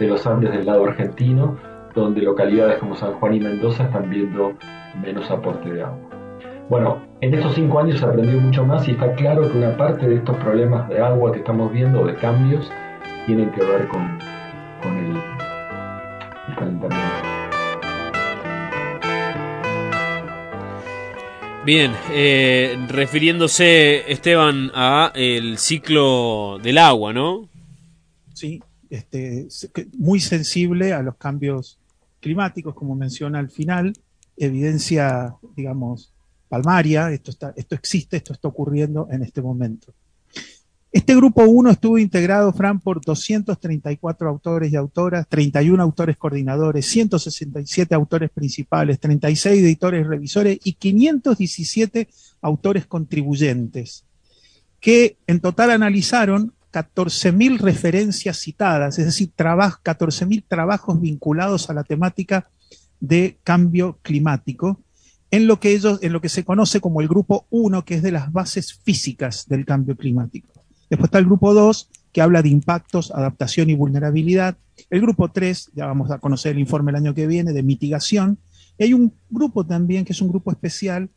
de 0.00 0.06
los 0.08 0.26
Andes 0.26 0.50
del 0.50 0.66
lado 0.66 0.86
argentino, 0.86 1.56
donde 1.94 2.22
localidades 2.22 2.78
como 2.78 2.96
San 2.96 3.14
Juan 3.14 3.34
y 3.34 3.40
Mendoza 3.40 3.84
están 3.84 4.10
viendo 4.10 4.54
menos 5.00 5.30
aporte 5.30 5.72
de 5.72 5.82
agua. 5.82 6.14
Bueno, 6.68 7.06
en 7.20 7.34
estos 7.34 7.54
cinco 7.54 7.78
años 7.78 8.00
se 8.00 8.06
aprendió 8.06 8.40
mucho 8.40 8.64
más 8.64 8.88
y 8.88 8.92
está 8.92 9.14
claro 9.14 9.42
que 9.50 9.58
una 9.58 9.76
parte 9.76 10.08
de 10.08 10.16
estos 10.16 10.36
problemas 10.38 10.88
de 10.88 10.98
agua 10.98 11.30
que 11.30 11.38
estamos 11.38 11.72
viendo, 11.72 12.04
de 12.06 12.14
cambios, 12.16 12.70
tienen 13.26 13.50
que 13.52 13.62
ver 13.62 13.86
con, 13.88 14.18
el, 14.82 15.20
calentamiento. 16.56 17.04
Bien, 21.64 21.92
eh, 22.12 22.76
refiriéndose 22.88 24.10
Esteban 24.10 24.70
a 24.74 25.12
el 25.14 25.58
ciclo 25.58 26.58
del 26.62 26.78
agua, 26.78 27.12
¿no? 27.12 27.48
Sí, 28.32 28.62
este, 28.90 29.48
muy 29.98 30.20
sensible 30.20 30.92
a 30.92 31.02
los 31.02 31.16
cambios 31.16 31.78
climáticos, 32.24 32.74
como 32.74 32.94
menciona 32.94 33.38
al 33.38 33.50
final, 33.50 33.92
evidencia, 34.38 35.34
digamos, 35.54 36.10
palmaria, 36.48 37.10
esto, 37.10 37.30
está, 37.30 37.52
esto 37.54 37.74
existe, 37.74 38.16
esto 38.16 38.32
está 38.32 38.48
ocurriendo 38.48 39.06
en 39.10 39.22
este 39.22 39.42
momento. 39.42 39.92
Este 40.90 41.14
grupo 41.14 41.42
1 41.42 41.70
estuvo 41.70 41.98
integrado, 41.98 42.50
Fran, 42.54 42.80
por 42.80 43.04
234 43.04 44.26
autores 44.26 44.72
y 44.72 44.76
autoras, 44.76 45.28
31 45.28 45.82
autores 45.82 46.16
coordinadores, 46.16 46.86
167 46.86 47.94
autores 47.94 48.30
principales, 48.30 48.98
36 49.00 49.62
editores 49.62 50.06
revisores 50.06 50.58
y 50.64 50.72
517 50.72 52.08
autores 52.40 52.86
contribuyentes, 52.86 54.06
que 54.80 55.18
en 55.26 55.40
total 55.40 55.72
analizaron 55.72 56.54
14.000 56.74 57.58
referencias 57.58 58.38
citadas, 58.38 58.98
es 58.98 59.04
decir, 59.06 59.30
14.000 59.36 60.44
trabajos 60.48 61.00
vinculados 61.00 61.70
a 61.70 61.74
la 61.74 61.84
temática 61.84 62.48
de 62.98 63.38
cambio 63.44 64.00
climático, 64.02 64.80
en 65.30 65.46
lo 65.46 65.60
que 65.60 65.72
ellos, 65.72 66.00
en 66.02 66.12
lo 66.12 66.20
que 66.20 66.28
se 66.28 66.44
conoce 66.44 66.80
como 66.80 67.00
el 67.00 67.06
grupo 67.06 67.46
1, 67.50 67.84
que 67.84 67.94
es 67.94 68.02
de 68.02 68.10
las 68.10 68.32
bases 68.32 68.74
físicas 68.74 69.46
del 69.46 69.64
cambio 69.64 69.96
climático. 69.96 70.48
Después 70.90 71.08
está 71.08 71.18
el 71.18 71.26
grupo 71.26 71.54
2, 71.54 71.90
que 72.12 72.20
habla 72.20 72.42
de 72.42 72.48
impactos, 72.48 73.12
adaptación 73.12 73.70
y 73.70 73.74
vulnerabilidad. 73.74 74.56
El 74.90 75.00
grupo 75.00 75.30
3, 75.30 75.70
ya 75.74 75.86
vamos 75.86 76.10
a 76.10 76.18
conocer 76.18 76.52
el 76.52 76.58
informe 76.58 76.90
el 76.90 76.96
año 76.96 77.14
que 77.14 77.28
viene, 77.28 77.52
de 77.52 77.62
mitigación. 77.62 78.38
Y 78.78 78.84
hay 78.84 78.94
un 78.94 79.14
grupo 79.30 79.64
también, 79.64 80.04
que 80.04 80.12
es 80.12 80.20
un 80.20 80.28
grupo 80.28 80.50
especial, 80.50 81.08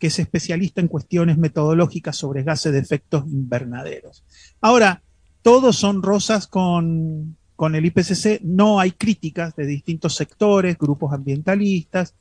que 0.00 0.08
es 0.08 0.18
especialista 0.18 0.80
en 0.80 0.88
cuestiones 0.88 1.38
metodológicas 1.38 2.16
sobre 2.16 2.42
gases 2.42 2.72
de 2.72 2.78
efectos 2.80 3.24
invernaderos. 3.26 4.24
Ahora, 4.60 5.02
todos 5.42 5.76
son 5.76 6.02
rosas 6.02 6.46
con, 6.46 7.36
con 7.54 7.74
el 7.74 7.84
IPCC, 7.84 8.40
no 8.42 8.80
hay 8.80 8.92
críticas 8.92 9.54
de 9.54 9.66
distintos 9.66 10.16
sectores, 10.16 10.78
grupos 10.78 11.12
ambientalistas, 11.12 12.14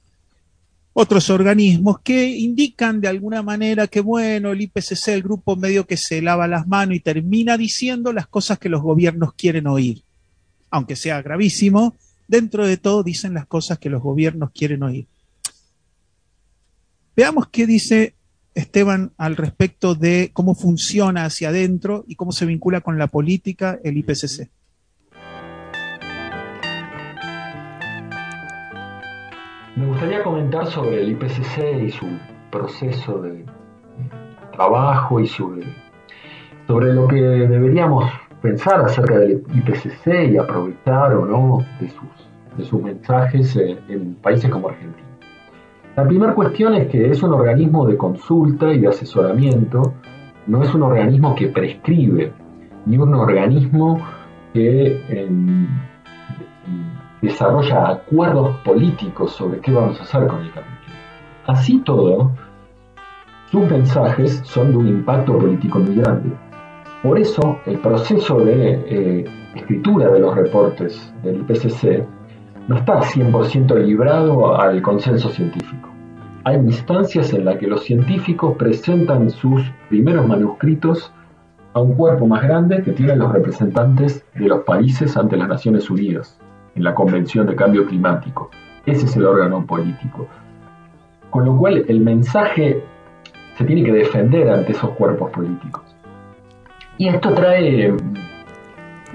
otros 0.91 1.29
organismos 1.29 2.01
que 2.01 2.27
indican 2.27 2.99
de 2.99 3.07
alguna 3.07 3.41
manera 3.41 3.87
que, 3.87 4.01
bueno, 4.01 4.51
el 4.51 4.61
IPCC, 4.61 5.07
el 5.09 5.23
grupo 5.23 5.55
medio 5.55 5.87
que 5.87 5.95
se 5.95 6.21
lava 6.21 6.47
las 6.47 6.67
manos 6.67 6.97
y 6.97 6.99
termina 6.99 7.57
diciendo 7.57 8.11
las 8.11 8.27
cosas 8.27 8.59
que 8.59 8.67
los 8.67 8.81
gobiernos 8.81 9.33
quieren 9.33 9.67
oír. 9.67 10.03
Aunque 10.69 10.97
sea 10.97 11.21
gravísimo, 11.21 11.95
dentro 12.27 12.67
de 12.67 12.75
todo 12.75 13.03
dicen 13.03 13.33
las 13.33 13.45
cosas 13.45 13.79
que 13.79 13.89
los 13.89 14.01
gobiernos 14.01 14.51
quieren 14.51 14.83
oír. 14.83 15.07
Veamos 17.19 17.49
qué 17.49 17.67
dice 17.67 18.15
Esteban 18.55 19.11
al 19.17 19.35
respecto 19.35 19.93
de 19.93 20.29
cómo 20.31 20.55
funciona 20.55 21.25
hacia 21.25 21.49
adentro 21.49 22.05
y 22.07 22.15
cómo 22.15 22.31
se 22.31 22.45
vincula 22.45 22.79
con 22.79 22.97
la 22.97 23.07
política 23.07 23.77
el 23.83 23.97
IPCC. 23.97 24.49
Me 29.75 29.85
gustaría 29.85 30.23
comentar 30.23 30.65
sobre 30.67 31.01
el 31.01 31.11
IPCC 31.11 31.83
y 31.87 31.91
su 31.91 32.05
proceso 32.49 33.21
de 33.21 33.43
trabajo 34.53 35.19
y 35.19 35.27
sobre, 35.27 35.65
sobre 36.67 36.93
lo 36.93 37.05
que 37.05 37.17
deberíamos 37.17 38.09
pensar 38.41 38.79
acerca 38.79 39.19
del 39.19 39.43
IPCC 39.55 40.31
y 40.31 40.37
aprovechar 40.37 41.15
o 41.15 41.25
no 41.25 41.65
de 41.81 41.89
sus, 41.89 42.57
de 42.57 42.63
sus 42.63 42.81
mensajes 42.81 43.57
en, 43.57 44.15
países 44.21 44.49
como 44.49 44.69
Argentina. 44.69 45.08
La 45.99 46.07
primera 46.07 46.33
cuestión 46.33 46.75
es 46.75 46.87
que 46.87 47.09
es 47.09 47.21
un 47.23 47.33
organismo 47.33 47.85
de 47.85 47.97
consulta 47.97 48.71
y 48.71 48.79
de 48.79 48.87
asesoramiento, 48.87 49.95
no 50.47 50.63
es 50.63 50.73
un 50.73 50.83
organismo 50.83 51.35
que 51.35 51.47
prescribe, 51.47 52.31
ni 52.85 52.97
un 52.97 53.13
organismo 53.13 53.99
que 54.53 55.27
desarrolla 57.21 57.89
acuerdos 57.89 58.55
políticos 58.63 59.33
sobre 59.33 59.59
qué 59.59 59.73
vamos 59.73 59.99
a 59.99 60.03
hacer 60.03 60.25
con 60.27 60.39
el 60.41 60.51
cambio 60.53 60.71
Así 61.47 61.79
todo, 61.79 62.31
sus 63.51 63.69
mensajes 63.69 64.41
son 64.45 64.71
de 64.71 64.77
un 64.77 64.87
impacto 64.87 65.37
político 65.37 65.79
muy 65.79 65.95
grande. 65.95 66.29
Por 67.03 67.19
eso, 67.19 67.59
el 67.65 67.77
proceso 67.79 68.39
de 68.39 68.71
eh, 68.87 69.25
escritura 69.53 70.09
de 70.11 70.19
los 70.21 70.33
reportes 70.33 71.13
del 71.23 71.41
IPCC 71.41 72.07
no 72.69 72.77
está 72.77 73.01
100% 73.01 73.83
librado 73.83 74.55
al 74.55 74.83
consenso 74.83 75.29
científico. 75.29 75.89
Hay 76.43 76.55
instancias 76.57 77.33
en 77.33 77.45
las 77.45 77.57
que 77.57 77.65
los 77.65 77.83
científicos 77.83 78.55
presentan 78.57 79.31
sus 79.31 79.63
primeros 79.89 80.27
manuscritos 80.27 81.11
a 81.73 81.81
un 81.81 81.95
cuerpo 81.95 82.27
más 82.27 82.43
grande 82.43 82.83
que 82.83 82.91
tienen 82.91 83.17
los 83.17 83.33
representantes 83.33 84.23
de 84.35 84.47
los 84.47 84.59
países 84.65 85.17
ante 85.17 85.35
las 85.35 85.47
Naciones 85.47 85.89
Unidas, 85.89 86.39
en 86.75 86.83
la 86.83 86.93
Convención 86.93 87.47
de 87.47 87.55
Cambio 87.55 87.87
Climático. 87.87 88.51
Ese 88.85 89.07
es 89.07 89.15
el 89.15 89.25
órgano 89.25 89.65
político. 89.65 90.27
Con 91.31 91.45
lo 91.45 91.57
cual 91.57 91.85
el 91.87 92.01
mensaje 92.01 92.83
se 93.57 93.65
tiene 93.65 93.83
que 93.83 93.93
defender 93.93 94.47
ante 94.47 94.73
esos 94.73 94.91
cuerpos 94.91 95.31
políticos. 95.31 95.81
Y 96.99 97.07
esto 97.07 97.33
trae, 97.33 97.95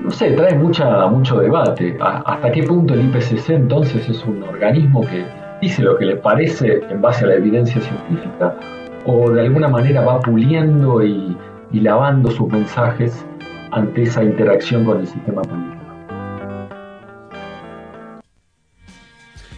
no 0.03 0.11
sé, 0.11 0.33
trae 0.33 0.55
mucha, 0.59 1.07
mucho 1.07 1.39
debate. 1.39 1.97
¿Hasta 2.01 2.53
qué 2.53 2.63
punto 2.63 2.95
el 2.95 3.07
IPCC 3.07 3.51
entonces 3.51 4.09
es 4.09 4.25
un 4.25 4.43
organismo 4.43 5.03
que 5.03 5.25
dice 5.61 5.83
lo 5.83 5.97
que 5.97 6.07
le 6.07 6.17
parece 6.17 6.81
en 6.91 7.01
base 7.01 7.25
a 7.25 7.29
la 7.29 7.35
evidencia 7.35 7.81
científica 7.81 8.57
o 9.07 9.31
de 9.31 9.43
alguna 9.43 9.69
manera 9.69 10.03
va 10.03 10.21
puliendo 10.21 11.03
y, 11.03 11.37
y 11.73 11.81
lavando 11.81 12.31
sus 12.31 12.51
mensajes 12.51 13.25
ante 13.71 14.03
esa 14.03 14.23
interacción 14.23 14.85
con 14.85 15.01
el 15.01 15.07
sistema 15.07 15.43
político? 15.43 15.85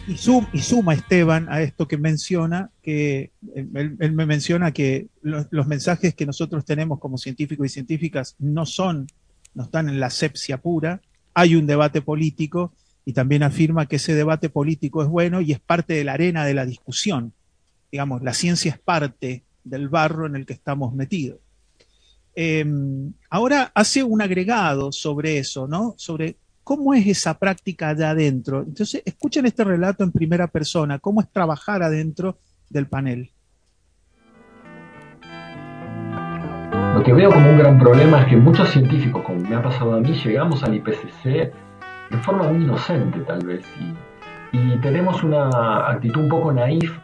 Y, 0.07 0.15
suma 0.15 0.93
Esteban 0.93 1.47
a 1.49 1.61
esto 1.61 1.85
que 1.85 1.97
menciona, 1.97 2.71
que 2.81 3.31
él, 3.53 3.97
me 4.13 4.25
menciona 4.25 4.71
que 4.71 5.07
los, 5.21 5.67
mensajes 5.67 6.15
que 6.15 6.25
nosotros 6.25 6.63
tenemos 6.63 6.99
como 6.99 7.17
científicos 7.17 7.65
y 7.65 7.69
científicas 7.69 8.35
no 8.39 8.65
son, 8.65 9.07
no 9.57 9.63
están 9.63 9.89
en 9.89 9.99
la 9.99 10.05
asepsia 10.05 10.61
pura, 10.61 11.01
hay 11.33 11.55
un 11.55 11.65
debate 11.65 12.01
político 12.01 12.73
y 13.03 13.13
también 13.13 13.41
afirma 13.41 13.87
que 13.87 13.95
ese 13.95 14.13
debate 14.13 14.49
político 14.49 15.01
es 15.01 15.09
bueno 15.09 15.41
y 15.41 15.51
es 15.51 15.59
parte 15.59 15.95
de 15.95 16.03
la 16.03 16.13
arena 16.13 16.45
de 16.45 16.53
la 16.53 16.65
discusión. 16.65 17.33
Digamos, 17.91 18.21
la 18.21 18.33
ciencia 18.33 18.71
es 18.71 18.79
parte 18.79 19.43
del 19.63 19.89
barro 19.89 20.27
en 20.27 20.35
el 20.35 20.45
que 20.45 20.53
estamos 20.53 20.93
metidos. 20.93 21.39
Em, 22.35 23.13
ahora 23.31 23.71
hace 23.73 24.03
un 24.03 24.21
agregado 24.21 24.91
sobre 24.91 25.39
eso, 25.39 25.67
¿no? 25.67 25.95
Sobre 25.97 26.37
¿Cómo 26.67 26.93
es 26.93 27.07
esa 27.07 27.39
práctica 27.39 27.95
de 27.95 28.03
adentro? 28.03 28.61
Entonces, 28.61 29.01
escuchen 29.05 29.45
este 29.45 29.63
relato 29.63 30.03
en 30.03 30.11
primera 30.11 30.47
persona, 30.47 30.99
cómo 30.99 31.21
es 31.21 31.31
trabajar 31.31 31.81
adentro 31.81 32.39
del 32.69 32.87
panel. 32.87 33.31
Que 37.07 37.13
veo 37.13 37.31
como 37.31 37.51
un 37.51 37.57
gran 37.57 37.79
problema 37.79 38.19
es 38.19 38.27
que 38.27 38.35
muchos 38.35 38.67
científicos, 38.67 39.23
como 39.23 39.39
me 39.39 39.55
ha 39.55 39.61
pasado 39.61 39.95
a 39.95 39.99
mí, 40.01 40.11
llegamos 40.11 40.61
al 40.65 40.75
IPCC 40.75 41.23
de 41.23 42.17
forma 42.21 42.43
muy 42.43 42.65
inocente 42.65 43.21
tal 43.21 43.45
vez 43.45 43.65
y, 43.79 44.57
y 44.57 44.77
tenemos 44.79 45.23
una 45.23 45.87
actitud 45.89 46.23
un 46.23 46.27
poco 46.27 46.51
naif 46.51 46.99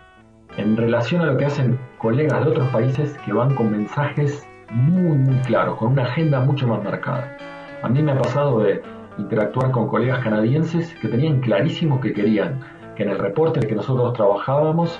en 0.57 0.75
relación 0.75 1.21
a 1.21 1.27
lo 1.27 1.37
que 1.37 1.45
hacen 1.45 1.79
colegas 1.99 2.43
de 2.43 2.51
otros 2.51 2.67
países 2.67 3.17
que 3.23 3.31
van 3.31 3.55
con 3.55 3.71
mensajes 3.71 4.45
muy, 4.71 5.17
muy 5.17 5.37
claros, 5.43 5.77
con 5.77 5.93
una 5.93 6.03
agenda 6.03 6.41
mucho 6.41 6.67
más 6.67 6.83
marcada. 6.83 7.37
A 7.81 7.87
mí 7.87 8.03
me 8.03 8.11
ha 8.11 8.17
pasado 8.17 8.59
de 8.59 8.81
interactuar 9.17 9.71
con 9.71 9.87
colegas 9.87 10.21
canadienses 10.21 10.93
que 10.95 11.07
tenían 11.07 11.39
clarísimo 11.39 12.01
que 12.01 12.11
querían 12.11 12.59
que 12.97 13.03
en 13.03 13.09
el 13.09 13.19
reporte 13.19 13.59
en 13.59 13.63
el 13.63 13.69
que 13.69 13.75
nosotros 13.75 14.11
trabajábamos 14.11 14.99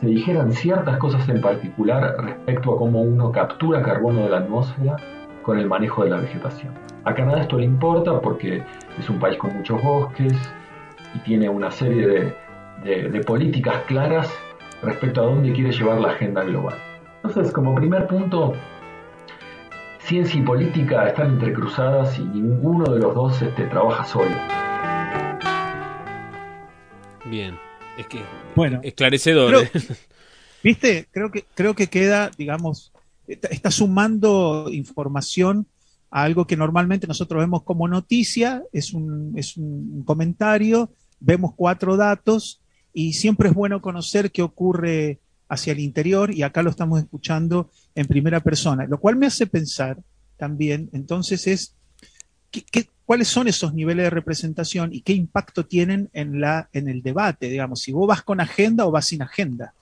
se 0.00 0.06
dijeran 0.06 0.52
ciertas 0.52 0.98
cosas 0.98 1.28
en 1.28 1.40
particular 1.40 2.16
respecto 2.18 2.74
a 2.74 2.78
cómo 2.78 3.02
uno 3.02 3.32
captura 3.32 3.82
carbono 3.82 4.24
de 4.24 4.30
la 4.30 4.38
atmósfera 4.38 4.96
con 5.42 5.58
el 5.58 5.66
manejo 5.66 6.04
de 6.04 6.10
la 6.10 6.18
vegetación. 6.18 6.72
A 7.04 7.14
Canadá 7.14 7.42
esto 7.42 7.58
le 7.58 7.64
importa 7.64 8.20
porque 8.20 8.62
es 8.98 9.08
un 9.08 9.18
país 9.18 9.38
con 9.38 9.56
muchos 9.56 9.82
bosques 9.82 10.34
y 11.14 11.18
tiene 11.20 11.48
una 11.48 11.70
serie 11.70 12.34
de, 12.82 13.08
de 13.08 13.20
políticas 13.20 13.82
claras 13.86 14.32
respecto 14.82 15.22
a 15.22 15.24
dónde 15.24 15.52
quiere 15.52 15.72
llevar 15.72 15.98
la 16.00 16.08
agenda 16.08 16.42
global. 16.44 16.74
Entonces, 17.22 17.52
como 17.52 17.74
primer 17.74 18.06
punto, 18.06 18.54
ciencia 19.98 20.40
y 20.40 20.44
política 20.44 21.08
están 21.08 21.30
entrecruzadas 21.30 22.18
y 22.18 22.22
ninguno 22.22 22.92
de 22.92 23.00
los 23.00 23.14
dos 23.14 23.42
este, 23.42 23.64
trabaja 23.64 24.04
solo. 24.04 24.30
Bien, 27.24 27.58
es 27.96 28.06
que 28.06 28.20
bueno, 28.54 28.80
esclarecedor. 28.82 29.64
¿eh? 29.64 29.70
Viste, 30.62 31.06
creo 31.10 31.30
que 31.30 31.44
creo 31.54 31.74
que 31.74 31.88
queda, 31.88 32.30
digamos, 32.36 32.92
está, 33.26 33.70
sumando 33.70 34.68
información 34.70 35.66
a 36.10 36.22
algo 36.22 36.46
que 36.46 36.56
normalmente 36.56 37.06
nosotros 37.06 37.40
vemos 37.40 37.62
como 37.62 37.88
noticia, 37.88 38.62
es 38.72 38.92
un, 38.92 39.32
es 39.36 39.56
un 39.56 40.02
comentario, 40.04 40.90
vemos 41.20 41.52
cuatro 41.54 41.96
datos 41.96 42.60
y 42.92 43.12
siempre 43.12 43.50
es 43.50 43.54
bueno 43.54 43.80
conocer 43.80 44.30
qué 44.30 44.42
ocurre 44.42 45.20
hacia 45.48 45.72
el 45.72 45.80
interior 45.80 46.34
y 46.34 46.42
acá 46.42 46.62
lo 46.62 46.70
estamos 46.70 47.00
escuchando 47.00 47.70
en 47.94 48.06
primera 48.06 48.40
persona, 48.40 48.86
lo 48.86 48.98
cual 48.98 49.16
me 49.16 49.26
hace 49.26 49.46
pensar 49.46 49.98
también, 50.36 50.90
entonces 50.92 51.46
es, 51.46 51.76
¿qué, 52.50 52.88
cuáles 53.06 53.28
son 53.28 53.48
esos 53.48 53.72
niveles 53.72 54.04
de 54.04 54.10
representación 54.10 54.92
y 54.92 55.00
qué 55.00 55.14
impacto 55.14 55.64
tienen 55.64 56.10
en, 56.12 56.40
la, 56.40 56.68
en 56.72 56.88
el 56.88 57.02
debate? 57.02 57.48
Digamos, 57.48 57.80
si 57.80 57.92
vos 57.92 58.06
vas 58.06 58.22
con 58.22 58.40
agenda 58.40 58.84
o 58.84 58.90
vas 58.90 59.06
sin 59.06 59.22
agenda. 59.22 59.72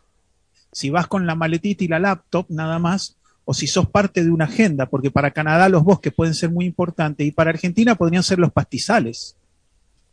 Si 0.70 0.90
vas 0.90 1.06
con 1.06 1.26
la 1.26 1.34
maletita 1.34 1.84
y 1.84 1.88
la 1.88 1.98
laptop 1.98 2.46
nada 2.50 2.78
más, 2.78 3.16
o 3.44 3.54
si 3.54 3.66
sos 3.66 3.88
parte 3.88 4.22
de 4.22 4.30
una 4.30 4.44
agenda, 4.44 4.86
porque 4.86 5.10
para 5.10 5.30
Canadá 5.30 5.68
los 5.68 5.84
bosques 5.84 6.12
pueden 6.12 6.34
ser 6.34 6.50
muy 6.50 6.66
importantes 6.66 7.26
y 7.26 7.32
para 7.32 7.50
Argentina 7.50 7.94
podrían 7.94 8.22
ser 8.22 8.38
los 8.38 8.52
pastizales, 8.52 9.36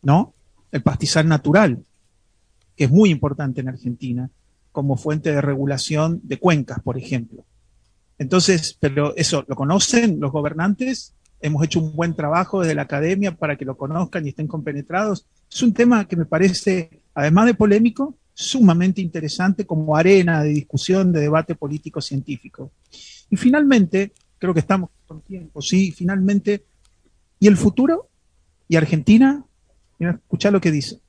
¿no? 0.02 0.34
El 0.71 0.82
pastizal 0.82 1.28
natural, 1.28 1.84
que 2.76 2.86
es 2.86 2.91
muy 2.91 3.10
importante 3.10 3.62
en 3.62 3.69
Argentina 3.69 4.30
como 4.71 4.97
fuente 4.97 5.32
de 5.32 5.41
regulación 5.41 6.21
de 6.24 6.39
cuencas, 6.39 6.80
por 6.82 6.97
ejemplo. 6.97 7.43
Entonces, 8.17 8.78
pero 8.80 9.15
eso, 9.15 9.43
¿lo 9.47 9.56
conocen 9.56 10.19
los 10.19 10.32
gobernantes? 10.32 11.13
Hemos 11.41 11.63
hecho 11.63 11.80
un 11.80 11.95
buen 11.95 12.13
trabajo 12.13 12.62
desde 12.62 12.75
la 12.75 12.84
academia 12.84 13.36
para 13.36 13.56
que 13.56 13.65
lo 13.65 13.75
conozcan 13.75 14.25
y 14.25 14.30
estén 14.30 14.47
compenetrados. 14.47 15.25
Es 15.51 15.62
un 15.63 15.73
tema 15.73 16.06
que 16.06 16.15
me 16.15 16.25
parece, 16.25 17.01
además 17.15 17.47
de 17.47 17.54
polémico, 17.56 18.15
sumamente 18.34 19.01
interesante 19.01 19.65
como 19.65 19.95
arena 19.95 20.43
de 20.43 20.49
discusión, 20.49 21.12
de 21.12 21.21
debate 21.21 21.56
político-científico. 21.56 22.71
Y 23.30 23.36
finalmente, 23.38 24.12
creo 24.38 24.54
que 24.54 24.60
estamos 24.60 24.89
con 25.08 25.21
tiempo, 25.21 25.62
sí, 25.62 25.91
finalmente, 25.91 26.63
¿y 27.39 27.47
el 27.47 27.58
futuro? 27.58 28.10
¿Y 28.67 28.75
Argentina? 28.75 29.43
Mira, 29.99 30.13
escucha 30.13 30.51
lo 30.51 30.62
que 30.62 30.71
dice. 30.71 30.99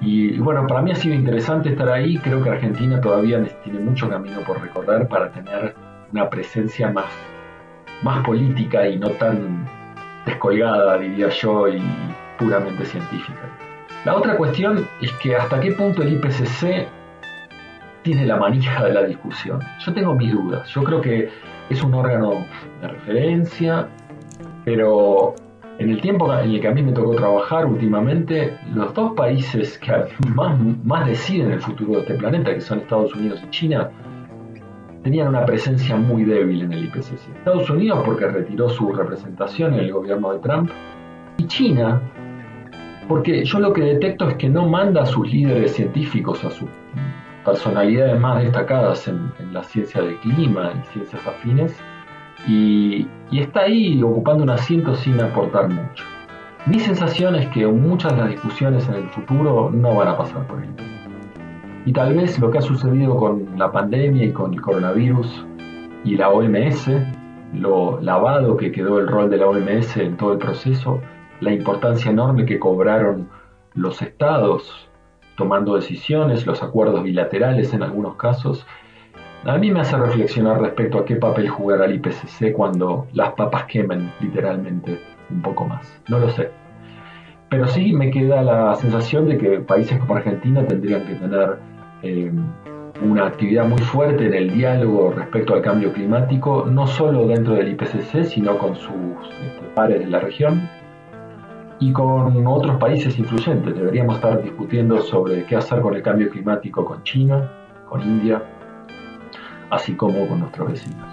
Y 0.00 0.38
bueno, 0.38 0.66
para 0.66 0.82
mí 0.82 0.92
ha 0.92 0.94
sido 0.94 1.14
interesante 1.14 1.70
estar 1.70 1.88
ahí. 1.88 2.18
Creo 2.18 2.42
que 2.42 2.50
Argentina 2.50 3.00
todavía 3.00 3.42
tiene 3.64 3.80
mucho 3.80 4.08
camino 4.08 4.44
por 4.44 4.60
recorrer 4.60 5.08
para 5.08 5.32
tener 5.32 5.74
una 6.12 6.30
presencia 6.30 6.90
más, 6.90 7.10
más 8.02 8.24
política 8.24 8.86
y 8.86 8.98
no 8.98 9.10
tan 9.10 9.66
descolgada, 10.24 10.98
diría 10.98 11.28
yo, 11.28 11.68
y 11.68 11.82
puramente 12.38 12.84
científica. 12.84 13.40
La 14.04 14.14
otra 14.14 14.36
cuestión 14.36 14.86
es 15.00 15.12
que 15.14 15.34
hasta 15.34 15.60
qué 15.60 15.72
punto 15.72 16.02
el 16.02 16.14
IPCC 16.14 16.86
tiene 18.02 18.26
la 18.26 18.36
manija 18.36 18.84
de 18.84 18.92
la 18.92 19.02
discusión. 19.02 19.60
Yo 19.84 19.92
tengo 19.92 20.14
mis 20.14 20.32
dudas. 20.32 20.68
Yo 20.68 20.84
creo 20.84 21.00
que 21.00 21.28
es 21.68 21.82
un 21.82 21.92
órgano 21.94 22.46
de 22.80 22.88
referencia, 22.88 23.88
pero 24.64 25.34
en 25.78 25.90
el 25.90 26.00
tiempo 26.00 26.32
en 26.32 26.50
el 26.50 26.60
que 26.60 26.68
a 26.68 26.70
mí 26.70 26.82
me 26.82 26.92
tocó 26.92 27.16
trabajar 27.16 27.66
últimamente, 27.66 28.56
los 28.72 28.94
dos 28.94 29.12
países 29.14 29.76
que 29.78 29.92
más, 30.34 30.56
más 30.84 31.06
deciden 31.06 31.50
el 31.52 31.60
futuro 31.60 31.94
de 31.94 32.00
este 32.00 32.14
planeta, 32.14 32.54
que 32.54 32.60
son 32.60 32.78
Estados 32.78 33.14
Unidos 33.14 33.42
y 33.44 33.50
China, 33.50 33.90
tenían 35.06 35.28
una 35.28 35.46
presencia 35.46 35.94
muy 35.94 36.24
débil 36.24 36.62
en 36.62 36.72
el 36.72 36.86
IPCC. 36.86 37.36
Estados 37.36 37.70
Unidos 37.70 38.02
porque 38.04 38.26
retiró 38.26 38.68
su 38.68 38.92
representación 38.92 39.74
en 39.74 39.80
el 39.80 39.92
gobierno 39.92 40.32
de 40.32 40.40
Trump 40.40 40.68
y 41.36 41.46
China 41.46 42.02
porque 43.06 43.44
yo 43.44 43.60
lo 43.60 43.72
que 43.72 43.82
detecto 43.82 44.28
es 44.28 44.34
que 44.34 44.48
no 44.48 44.68
manda 44.68 45.04
a 45.04 45.06
sus 45.06 45.30
líderes 45.32 45.74
científicos, 45.74 46.42
a 46.42 46.50
sus 46.50 46.68
personalidades 47.44 48.18
más 48.18 48.42
destacadas 48.42 49.06
en, 49.06 49.30
en 49.38 49.54
la 49.54 49.62
ciencia 49.62 50.02
del 50.02 50.16
clima 50.16 50.72
y 50.74 50.92
ciencias 50.92 51.24
afines, 51.24 51.80
y, 52.48 53.06
está 53.30 53.60
ahí 53.60 54.02
ocupando 54.02 54.42
un 54.42 54.50
asiento 54.50 54.92
sin 54.96 55.20
aportar 55.20 55.68
mucho. 55.68 56.02
Mi 56.66 56.80
sensación 56.80 57.36
es 57.36 57.46
que 57.50 57.64
muchas 57.68 58.10
de 58.16 58.22
las 58.22 58.30
discusiones 58.30 58.88
en 58.88 58.94
el 58.94 59.08
futuro 59.10 59.70
no 59.72 59.94
van 59.94 60.08
a 60.08 60.18
pasar 60.18 60.44
por 60.48 60.58
ahí. 60.58 60.95
Y 61.86 61.92
tal 61.92 62.14
vez 62.14 62.38
lo 62.40 62.50
que 62.50 62.58
ha 62.58 62.62
sucedido 62.62 63.16
con 63.16 63.56
la 63.56 63.70
pandemia 63.70 64.24
y 64.24 64.32
con 64.32 64.52
el 64.52 64.60
coronavirus 64.60 65.46
y 66.04 66.16
la 66.16 66.30
OMS, 66.30 66.90
lo 67.54 68.00
lavado 68.00 68.56
que 68.56 68.72
quedó 68.72 68.98
el 68.98 69.06
rol 69.06 69.30
de 69.30 69.36
la 69.36 69.46
OMS 69.46 69.96
en 69.98 70.16
todo 70.16 70.32
el 70.32 70.38
proceso, 70.38 71.00
la 71.40 71.52
importancia 71.52 72.10
enorme 72.10 72.44
que 72.44 72.58
cobraron 72.58 73.28
los 73.74 74.02
estados 74.02 74.88
tomando 75.36 75.76
decisiones, 75.76 76.44
los 76.44 76.60
acuerdos 76.60 77.04
bilaterales 77.04 77.72
en 77.72 77.84
algunos 77.84 78.16
casos, 78.16 78.66
a 79.44 79.56
mí 79.56 79.70
me 79.70 79.80
hace 79.80 79.96
reflexionar 79.96 80.60
respecto 80.60 80.98
a 80.98 81.04
qué 81.04 81.14
papel 81.14 81.48
jugará 81.48 81.84
el 81.84 81.94
IPCC 81.94 82.52
cuando 82.52 83.06
las 83.12 83.32
papas 83.34 83.66
quemen 83.66 84.10
literalmente 84.20 85.00
un 85.30 85.40
poco 85.40 85.66
más. 85.66 86.02
No 86.08 86.18
lo 86.18 86.30
sé. 86.30 86.50
Pero 87.48 87.68
sí 87.68 87.92
me 87.92 88.10
queda 88.10 88.42
la 88.42 88.74
sensación 88.74 89.28
de 89.28 89.38
que 89.38 89.60
países 89.60 90.00
como 90.00 90.16
Argentina 90.16 90.66
tendrían 90.66 91.06
que 91.06 91.14
tener 91.14 91.58
eh, 92.06 92.32
una 93.02 93.26
actividad 93.26 93.66
muy 93.66 93.80
fuerte 93.80 94.26
en 94.26 94.34
el 94.34 94.54
diálogo 94.54 95.10
respecto 95.10 95.54
al 95.54 95.62
cambio 95.62 95.92
climático, 95.92 96.66
no 96.70 96.86
solo 96.86 97.26
dentro 97.26 97.54
del 97.54 97.68
IPCC, 97.72 98.24
sino 98.24 98.56
con 98.58 98.74
sus 98.74 98.92
este, 99.44 99.66
pares 99.74 100.00
de 100.00 100.06
la 100.06 100.20
región 100.20 100.68
y 101.78 101.92
con 101.92 102.46
otros 102.46 102.76
países 102.76 103.18
influyentes. 103.18 103.74
Deberíamos 103.74 104.16
estar 104.16 104.42
discutiendo 104.42 105.02
sobre 105.02 105.44
qué 105.44 105.56
hacer 105.56 105.80
con 105.80 105.94
el 105.94 106.02
cambio 106.02 106.30
climático 106.30 106.84
con 106.84 107.02
China, 107.02 107.50
con 107.88 108.02
India, 108.02 108.42
así 109.70 109.94
como 109.94 110.26
con 110.26 110.40
nuestros 110.40 110.72
vecinos. 110.72 111.06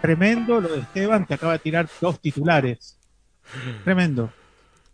Tremendo 0.00 0.62
lo 0.62 0.68
de 0.68 0.80
Esteban 0.80 1.26
que 1.26 1.34
acaba 1.34 1.52
de 1.52 1.58
tirar 1.58 1.86
dos 2.00 2.18
titulares. 2.20 2.98
Tremendo. 3.84 4.30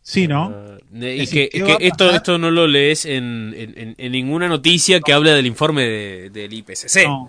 Sí, 0.08 0.28
¿no? 0.28 0.54
Ah, 0.54 0.78
y 0.92 1.26
que, 1.26 1.50
esto, 1.80 2.12
esto 2.12 2.38
no 2.38 2.52
lo 2.52 2.68
lees 2.68 3.06
en, 3.06 3.52
en, 3.98 4.12
ninguna 4.12 4.46
noticia 4.46 5.00
que 5.00 5.12
hable 5.12 5.32
del 5.32 5.46
informe 5.46 5.82
del 6.30 6.52
IPCC. 6.52 7.06
No, 7.06 7.28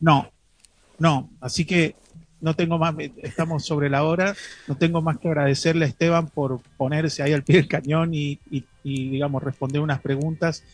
no, 0.00 0.30
no. 0.98 1.28
Así 1.42 1.66
que 1.66 1.96
no 2.40 2.56
tengo 2.56 2.78
más, 2.78 2.94
estamos 3.18 3.66
sobre 3.66 3.90
la 3.90 4.04
hora, 4.04 4.34
no 4.66 4.78
tengo 4.78 5.02
más 5.02 5.18
que 5.18 5.28
agradecerle 5.28 5.84
a 5.84 5.88
Esteban 5.88 6.28
por 6.28 6.60
ponerse 6.78 7.22
ahí 7.22 7.34
al 7.34 7.42
pie 7.42 7.56
del 7.56 7.68
cañón 7.68 8.14
y, 8.14 8.38
digamos, 8.82 9.42
responder 9.42 9.82
unas 9.82 10.00
preguntas 10.00 10.64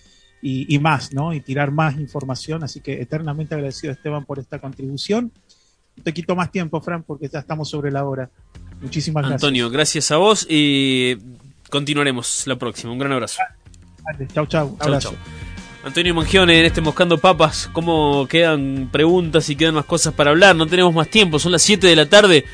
y, 0.41 0.73
y, 0.73 0.79
más, 0.79 1.13
¿no? 1.13 1.35
Y 1.35 1.41
tirar 1.41 1.73
más 1.73 1.99
información. 1.99 2.63
Así 2.63 2.79
que 2.79 3.03
eternamente 3.03 3.57
agradecido 3.57 3.91
a 3.91 3.95
Esteban 3.97 4.25
por 4.25 4.39
esta 4.39 4.61
contribución. 4.61 5.33
No 5.97 6.05
te 6.05 6.15
quito 6.15 6.37
más 6.37 6.53
tiempo, 6.53 6.81
Fran, 6.81 7.03
porque 7.03 7.29
ya 7.29 7.41
estamos 7.41 7.69
sobre 7.69 7.91
la 7.91 8.05
hora. 8.05 8.31
Muchísimas 8.81 9.23
gracias. 9.23 9.43
Antonio, 9.43 9.71
gracias 9.71 10.11
a 10.11 10.17
vos 10.17 10.47
y 10.49 11.17
continuaremos 11.71 12.47
la 12.47 12.57
próxima. 12.57 12.93
Un 12.93 12.99
gran 12.99 13.13
abrazo. 13.13 13.43
Chau, 14.33 14.47
chau. 14.47 14.77
Abrazo. 14.81 15.15
Antonio 15.85 16.15
Mangione 16.15 16.59
en 16.59 16.67
este 16.67 16.81
Moscando 16.81 17.17
Papas, 17.17 17.71
¿cómo 17.73 18.27
quedan 18.27 18.89
preguntas 18.91 19.49
y 19.51 19.55
quedan 19.55 19.75
más 19.75 19.85
cosas 19.85 20.13
para 20.15 20.31
hablar? 20.31 20.57
No 20.57 20.67
tenemos 20.67 20.93
más 20.93 21.09
tiempo, 21.09 21.39
son 21.39 21.53
las 21.53 21.63
7 21.63 21.87
de 21.87 21.95
la 21.95 22.07
tarde. 22.07 22.45